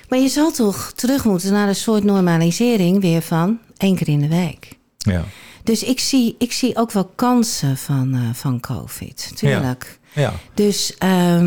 Maar 0.09 0.19
je 0.19 0.27
zal 0.27 0.51
toch 0.51 0.91
terug 0.95 1.25
moeten 1.25 1.53
naar 1.53 1.67
een 1.67 1.75
soort 1.75 2.03
normalisering 2.03 3.01
weer 3.01 3.21
van 3.21 3.59
één 3.77 3.95
keer 3.95 4.07
in 4.07 4.19
de 4.19 4.27
week. 4.27 4.77
Ja. 4.97 5.23
Dus 5.67 5.83
ik 5.83 5.99
zie, 5.99 6.35
ik 6.39 6.51
zie 6.51 6.75
ook 6.75 6.91
wel 6.91 7.11
kansen 7.15 7.77
van, 7.77 8.13
eh, 8.13 8.19
van 8.33 8.59
COVID. 8.59 9.31
Tuurlijk. 9.35 9.99
ja. 10.13 10.33
Dus 10.53 10.97
ehm, 10.97 11.43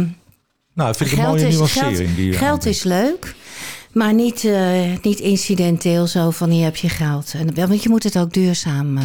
Nou, 0.75 0.89
dat 0.89 0.97
vind 0.97 1.13
ik 1.13 1.19
een 1.19 1.25
mooie 1.25 1.47
is, 1.47 1.55
nuancering. 1.57 1.97
geld, 1.97 2.17
die 2.17 2.33
geld 2.33 2.67
is 2.67 2.83
leuk. 2.83 3.35
Maar 3.93 4.15
niet, 4.15 4.45
eh, 4.45 4.81
niet 5.03 5.21
incidenteel 5.21 6.07
zo 6.07 6.31
van 6.31 6.51
hier 6.51 6.65
heb 6.65 6.77
je 6.77 6.89
geld. 6.89 7.35
En, 7.37 7.55
want 7.55 7.83
je 7.83 7.89
moet 7.89 8.03
het 8.03 8.19
ook 8.19 8.33
duurzaam 8.33 8.97
eh, 8.99 9.05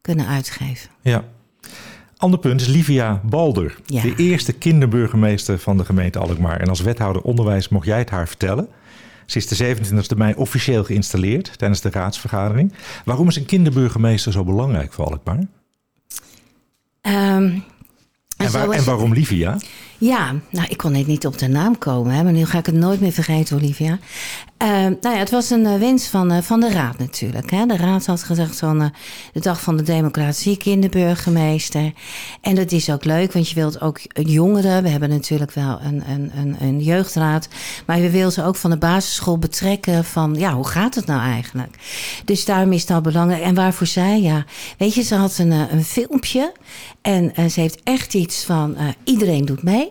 kunnen 0.00 0.26
uitgeven. 0.26 0.90
Ja. 1.02 1.24
Ander 2.16 2.38
punt 2.38 2.60
is 2.60 2.66
Livia 2.66 3.20
Balder, 3.24 3.76
Ja. 3.86 4.02
de 4.02 4.14
eerste 4.16 4.52
kinderburgemeester 4.52 5.58
van 5.58 5.76
de 5.76 5.84
gemeente 5.84 6.18
Alkmaar. 6.18 6.60
En 6.60 6.68
als 6.68 6.80
wethouder 6.80 7.22
onderwijs 7.22 7.68
mocht 7.68 7.86
jij 7.86 7.98
het 7.98 8.10
haar 8.10 8.28
vertellen. 8.28 8.68
Ze 9.30 9.36
is 9.38 9.46
de 9.46 9.54
27 9.54 10.16
mei 10.16 10.34
officieel 10.36 10.84
geïnstalleerd 10.84 11.58
tijdens 11.58 11.80
de 11.80 11.90
raadsvergadering. 11.90 12.72
Waarom 13.04 13.28
is 13.28 13.36
een 13.36 13.44
kinderburgemeester 13.46 14.32
zo 14.32 14.44
belangrijk 14.44 14.92
voor 14.92 15.04
Alkmaar? 15.04 15.38
Ehm, 17.00 17.58
En, 18.36 18.52
waar- 18.52 18.70
en 18.70 18.84
waarom 18.84 19.12
Livia? 19.12 19.56
Ja, 20.00 20.34
nou, 20.50 20.66
ik 20.68 20.76
kon 20.76 20.92
net 20.92 21.06
niet 21.06 21.26
op 21.26 21.38
de 21.38 21.48
naam 21.48 21.78
komen, 21.78 22.14
hè, 22.14 22.22
maar 22.22 22.32
nu 22.32 22.46
ga 22.46 22.58
ik 22.58 22.66
het 22.66 22.74
nooit 22.74 23.00
meer 23.00 23.12
vergeten, 23.12 23.56
Olivia. 23.56 23.98
Eh, 24.56 24.68
nou 24.68 25.14
ja, 25.14 25.16
het 25.16 25.30
was 25.30 25.50
een 25.50 25.66
eh, 25.66 25.78
wens 25.78 26.06
van, 26.06 26.30
eh, 26.30 26.42
van 26.42 26.60
de 26.60 26.70
raad 26.70 26.98
natuurlijk. 26.98 27.50
Hè. 27.50 27.66
De 27.66 27.76
raad 27.76 28.06
had 28.06 28.22
gezegd 28.22 28.58
van 28.58 28.82
eh, 28.82 28.88
de 29.32 29.40
dag 29.40 29.60
van 29.60 29.76
de 29.76 29.82
democratie, 29.82 30.56
kinderburgemeester. 30.56 31.92
En 32.40 32.54
dat 32.54 32.72
is 32.72 32.90
ook 32.90 33.04
leuk, 33.04 33.32
want 33.32 33.48
je 33.48 33.54
wilt 33.54 33.80
ook 33.80 34.00
jongeren. 34.12 34.82
We 34.82 34.88
hebben 34.88 35.08
natuurlijk 35.08 35.52
wel 35.52 35.80
een, 35.80 36.02
een, 36.08 36.30
een, 36.36 36.56
een 36.60 36.80
jeugdraad. 36.80 37.48
Maar 37.86 38.00
we 38.00 38.10
willen 38.10 38.32
ze 38.32 38.44
ook 38.44 38.56
van 38.56 38.70
de 38.70 38.78
basisschool 38.78 39.38
betrekken 39.38 40.04
van, 40.04 40.34
ja, 40.34 40.54
hoe 40.54 40.66
gaat 40.66 40.94
het 40.94 41.06
nou 41.06 41.20
eigenlijk? 41.20 41.76
Dus 42.24 42.44
daarom 42.44 42.72
is 42.72 42.86
dat 42.86 43.02
belangrijk. 43.02 43.42
En 43.42 43.54
waarvoor 43.54 43.86
zij, 43.86 44.20
ja, 44.20 44.44
weet 44.78 44.94
je, 44.94 45.02
ze 45.02 45.14
had 45.14 45.38
een, 45.38 45.50
een 45.50 45.84
filmpje. 45.84 46.52
En 47.02 47.50
ze 47.50 47.60
heeft 47.60 47.80
echt 47.84 48.14
iets 48.14 48.44
van, 48.44 48.76
iedereen 49.04 49.44
doet 49.44 49.62
mee. 49.62 49.89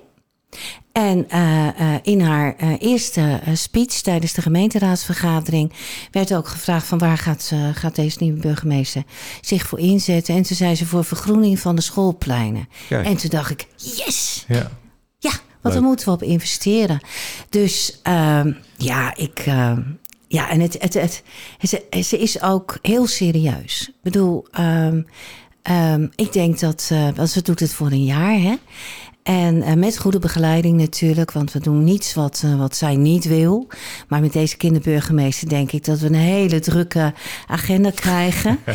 En 1.00 1.30
eh, 1.30 1.68
eh, 1.68 2.00
in 2.04 2.22
haar 2.22 2.56
eh, 2.58 2.72
eerste 2.80 3.40
speech 3.54 3.94
tijdens 4.02 4.34
de 4.34 4.42
gemeenteraadsvergadering 4.42 5.74
werd 6.12 6.34
ook 6.36 6.48
gevraagd 6.48 6.88
van 6.88 6.98
waar 6.98 7.18
gaat, 7.18 7.52
gaat 7.74 7.96
deze 7.96 8.18
nieuwe 8.22 8.40
burgemeester 8.40 9.04
zich 9.42 9.68
voor 9.68 9.80
inzetten. 9.80 10.36
En 10.36 10.42
toen 10.44 10.56
zei 10.56 10.76
ze 10.76 10.86
voor 10.86 11.04
vergroening 11.06 11.60
van 11.60 11.76
de 11.76 11.82
schoolpleinen. 11.82 12.68
Kijk. 12.90 13.06
En 13.06 13.18
toen 13.18 13.30
dacht 13.30 13.52
ik, 13.52 13.68
yes! 13.76 14.46
Ja. 14.48 14.72
Ja, 15.20 15.32
want 15.62 15.74
daar 15.74 15.84
moeten 15.84 16.06
we 16.06 16.12
op 16.14 16.24
investeren. 16.24 17.00
Dus 17.50 18.00
ehm, 18.04 18.52
ja, 18.78 19.16
ik. 19.16 19.40
ehm, 19.40 19.82
ja, 20.28 20.50
en 20.50 20.60
het, 20.60 20.78
het, 20.80 20.94
het, 20.94 21.24
het- 21.90 22.06
ze 22.06 22.18
is 22.18 22.42
ook 22.42 22.78
heel 22.82 23.08
serieus. 23.08 23.88
Ik 23.88 24.02
bedoel, 24.02 24.48
ehm, 24.52 25.02
ik 26.16 26.34
denk 26.34 26.60
dat. 26.60 26.92
want 27.16 27.30
ze 27.30 27.42
doet 27.42 27.60
het 27.60 27.74
voor 27.74 27.92
een 27.92 28.06
jaar, 28.06 28.40
hè? 28.40 28.56
En 29.24 29.62
eh, 29.62 29.74
met 29.74 29.98
goede 29.98 30.20
begeleiding 30.20 30.78
natuurlijk, 30.78 31.32
want 31.32 31.52
we 31.52 31.60
doen 31.60 31.84
niets 31.84 32.14
wat, 32.14 32.42
eh, 32.46 32.58
wat 32.58 32.76
zij 32.76 32.96
niet 32.96 33.26
wil. 33.26 33.68
Maar 34.08 34.22
met 34.22 34.34
deze 34.34 34.58
kinderburgemeester 34.58 35.50
denk 35.50 35.72
ik 35.72 35.86
dat 35.86 36.00
we 36.00 36.06
een 36.06 36.14
hele 36.14 36.60
drukke 36.60 37.14
agenda 37.48 37.92
krijgen. 37.92 38.60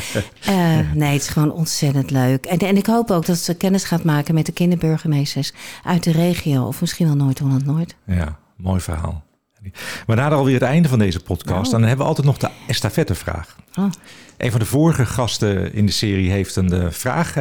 Eh, 0.44 0.78
nee, 0.94 1.12
het 1.12 1.22
is 1.22 1.28
gewoon 1.28 1.52
ontzettend 1.52 2.10
leuk. 2.10 2.44
En, 2.44 2.58
en 2.58 2.76
ik 2.76 2.86
hoop 2.86 3.10
ook 3.10 3.26
dat 3.26 3.38
ze 3.38 3.54
kennis 3.54 3.84
gaat 3.84 4.04
maken 4.04 4.34
met 4.34 4.46
de 4.46 4.52
kinderburgemeesters 4.52 5.52
uit 5.84 6.04
de 6.04 6.10
regio. 6.10 6.64
Of 6.64 6.80
misschien 6.80 7.06
wel 7.06 7.16
Noord-Holland-Noord. 7.16 7.94
Ja, 8.06 8.38
mooi 8.56 8.80
verhaal. 8.80 9.22
We 10.06 10.14
naderen 10.14 10.38
alweer 10.38 10.54
het 10.54 10.62
einde 10.62 10.88
van 10.88 10.98
deze 10.98 11.20
podcast. 11.20 11.72
En 11.72 11.78
dan 11.78 11.88
hebben 11.88 12.06
we 12.06 12.08
altijd 12.08 12.26
nog 12.26 12.38
de 12.38 12.50
estafettevraag. 12.66 13.56
Oh. 13.74 13.90
Een 14.36 14.50
van 14.50 14.60
de 14.60 14.66
vorige 14.66 15.06
gasten 15.06 15.74
in 15.74 15.86
de 15.86 15.92
serie 15.92 16.30
heeft 16.30 16.56
een 16.56 16.92
vraag 16.92 17.34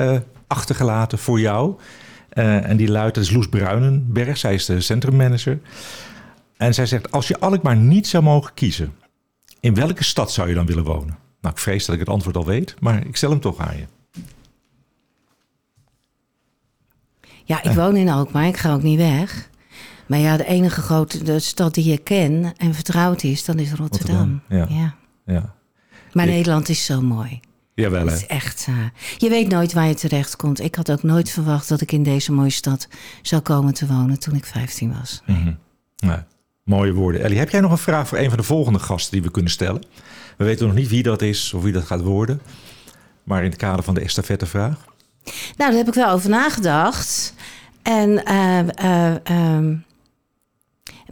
achtergelaten 0.48 1.18
voor 1.18 1.40
jou. 1.40 1.76
Eh, 2.34 2.70
en 2.70 2.78
die 2.78 2.90
luidt, 2.92 3.16
dat 3.16 3.24
is 3.24 3.32
Loes 3.32 3.48
Bruinenberg. 3.48 4.38
Zij 4.38 4.54
is 4.54 4.66
de 4.66 4.82
centrummanager. 4.82 5.60
En 6.58 6.74
zij 6.74 6.86
zegt, 6.86 7.12
als 7.12 7.28
je 7.28 7.40
Alkmaar 7.40 7.76
niet 7.76 8.08
zou 8.08 8.24
mogen 8.24 8.54
kiezen... 8.54 8.94
in 9.60 9.74
welke 9.74 10.04
stad 10.04 10.32
zou 10.32 10.50
je 10.50 10.56
dan 10.56 10.66
willen 10.66 10.84
wonen? 10.84 11.18
Nou, 11.42 11.56
ik 11.56 11.62
vrees 11.62 11.86
dat 11.86 11.94
ik 11.96 12.00
het 12.02 12.10
antwoord 12.10 12.38
al 12.38 12.46
weet, 12.46 12.76
maar 12.80 13.06
ik 13.08 13.16
stel 13.16 13.30
hem 13.30 13.40
toch 13.40 13.58
aan 13.60 13.78
je. 13.78 13.86
Ja, 17.44 17.64
ik 17.64 17.72
woon 17.72 17.96
in 17.96 18.10
Alkmaar, 18.10 18.48
ik 18.48 18.58
ga 18.58 18.74
ook 18.74 18.84
niet 18.84 18.98
weg. 18.98 19.50
Maar 20.08 20.20
ja, 20.20 20.38
de 20.38 20.46
enige 20.46 20.82
grote 20.82 21.24
de 21.24 21.40
stad 21.40 21.74
die 21.74 21.94
ik 21.94 22.04
ken 22.04 22.54
en 22.58 22.74
vertrouwd 22.74 23.24
is, 23.24 23.46
dat 23.46 23.60
is 23.60 23.74
Rotterdam. 23.74 24.42
Rotterdam, 24.50 24.76
ja. 24.76 24.82
ja. 24.82 24.96
Ja. 25.34 25.56
Maar 26.14 26.26
Ik- 26.26 26.32
Nederland 26.32 26.70
is 26.70 26.86
zo 26.86 27.02
mooi. 27.02 27.40
Jawel, 27.76 28.06
Het 28.08 28.16
is 28.18 28.26
echt. 28.28 28.66
eh, 28.70 28.76
je 29.18 29.30
weet 29.30 29.48
nooit 29.50 29.74
waar 29.74 29.88
je 29.88 29.94
terecht 29.96 30.36
komt. 30.36 30.60
Ik 30.62 30.76
had 30.76 30.92
ook 30.92 31.04
nooit 31.04 31.30
verwacht 31.30 31.68
dat 31.70 31.82
ik 31.82 31.92
in 31.92 32.04
deze 32.04 32.32
mooie 32.32 32.50
stad 32.50 32.88
zou 33.22 33.42
komen 33.42 33.74
te 33.74 33.88
wonen 33.88 34.20
toen 34.20 34.36
ik 34.36 34.46
15 34.46 34.94
was. 35.00 35.22
Nee. 35.98 36.18
Mooie 36.64 36.94
woorden. 36.94 37.22
Ellie, 37.24 37.38
heb 37.38 37.50
jij 37.50 37.60
nog 37.62 37.72
een 37.72 37.78
vraag 37.78 38.08
voor 38.08 38.18
een 38.18 38.30
van 38.30 38.38
de 38.38 38.44
volgende 38.44 38.80
gasten 38.80 39.12
die 39.12 39.22
we 39.22 39.32
kunnen 39.32 39.52
stellen? 39.52 39.84
We 40.38 40.46
weten 40.46 40.66
nog 40.68 40.76
niet 40.76 40.90
wie 40.90 41.04
dat 41.04 41.22
is 41.22 41.54
of 41.54 41.64
wie 41.64 41.74
dat 41.74 41.84
gaat 41.84 42.02
worden. 42.02 42.42
Maar 43.24 43.44
in 43.44 43.50
het 43.50 43.60
kader 43.60 43.84
van 43.84 43.94
de 43.94 44.02
estafettevraag. 44.02 44.76
Nou, 45.24 45.36
daar 45.56 45.72
heb 45.74 45.88
ik 45.88 45.94
wel 45.94 46.10
over 46.10 46.30
nagedacht. 46.30 47.34
En 47.82 48.24
ehm, 48.26 49.76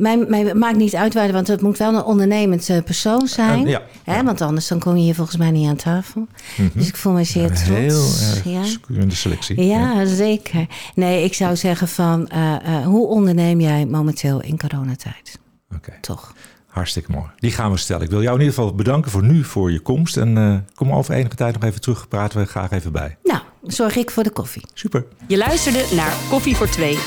mij, 0.01 0.17
mij 0.17 0.53
maakt 0.53 0.77
niet 0.77 0.95
uit 0.95 1.13
waar, 1.13 1.31
want 1.31 1.47
het 1.47 1.61
moet 1.61 1.77
wel 1.77 1.93
een 1.93 2.03
ondernemend 2.03 2.69
eh, 2.69 2.83
persoon 2.83 3.27
zijn. 3.27 3.65
Eh, 3.65 3.71
ja. 3.71 3.81
Hè, 4.03 4.23
want 4.23 4.41
anders 4.41 4.67
dan 4.67 4.79
kom 4.79 4.95
je 4.95 5.03
hier 5.03 5.15
volgens 5.15 5.37
mij 5.37 5.51
niet 5.51 5.67
aan 5.67 5.75
tafel. 5.75 6.27
Dus 6.73 6.87
ik 6.87 6.95
voel 6.95 7.13
me 7.13 7.23
zeer 7.23 7.47
trots. 7.47 7.63
Heel 7.63 8.03
erg 8.29 8.45
ja. 8.87 8.99
in 9.01 9.09
de 9.09 9.15
selectie. 9.15 9.63
Ja, 9.63 10.05
zeker. 10.05 10.65
Nee, 10.95 11.23
ik 11.23 11.33
zou 11.33 11.55
zeggen 11.55 11.87
van, 11.87 12.27
eh, 12.27 12.55
eh, 12.55 12.85
hoe 12.85 13.07
onderneem 13.07 13.59
jij 13.59 13.85
momenteel 13.85 14.41
in 14.41 14.57
coronatijd? 14.57 15.39
Oké, 15.75 15.93
Toch? 16.01 16.33
hartstikke 16.67 17.11
mooi. 17.11 17.25
Die 17.37 17.51
gaan 17.51 17.71
we 17.71 17.77
stellen. 17.77 18.03
Ik 18.03 18.09
wil 18.09 18.21
jou 18.21 18.33
in 18.33 18.41
ieder 18.41 18.55
geval 18.55 18.75
bedanken 18.75 19.11
voor 19.11 19.23
nu, 19.23 19.43
voor 19.43 19.71
je 19.71 19.79
komst. 19.79 20.17
En 20.17 20.37
eh, 20.37 20.55
kom 20.75 20.91
over 20.91 21.13
enige 21.13 21.35
tijd 21.35 21.53
nog 21.53 21.63
even 21.63 21.81
terug. 21.81 22.07
Praten 22.07 22.39
we 22.39 22.45
graag 22.45 22.71
even 22.71 22.91
bij. 22.91 23.17
Nou, 23.23 23.41
zorg 23.63 23.95
ik 23.95 24.11
voor 24.11 24.23
de 24.23 24.31
koffie. 24.31 24.63
Super. 24.73 25.05
Je 25.27 25.37
luisterde 25.37 25.85
naar 25.95 26.13
Koffie 26.29 26.55
voor 26.55 26.69
Twee. 26.69 26.97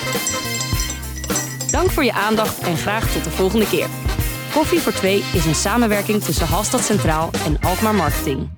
Dank 1.75 1.91
voor 1.91 2.05
je 2.05 2.13
aandacht 2.13 2.59
en 2.59 2.77
graag 2.77 3.13
tot 3.13 3.25
de 3.25 3.31
volgende 3.31 3.69
keer. 3.69 3.87
Koffie 4.53 4.81
voor 4.81 4.93
Twee 4.93 5.25
is 5.33 5.45
een 5.45 5.55
samenwerking 5.55 6.23
tussen 6.23 6.47
Halstad 6.47 6.85
Centraal 6.85 7.31
en 7.45 7.59
Alkmaar 7.61 7.95
Marketing. 7.95 8.49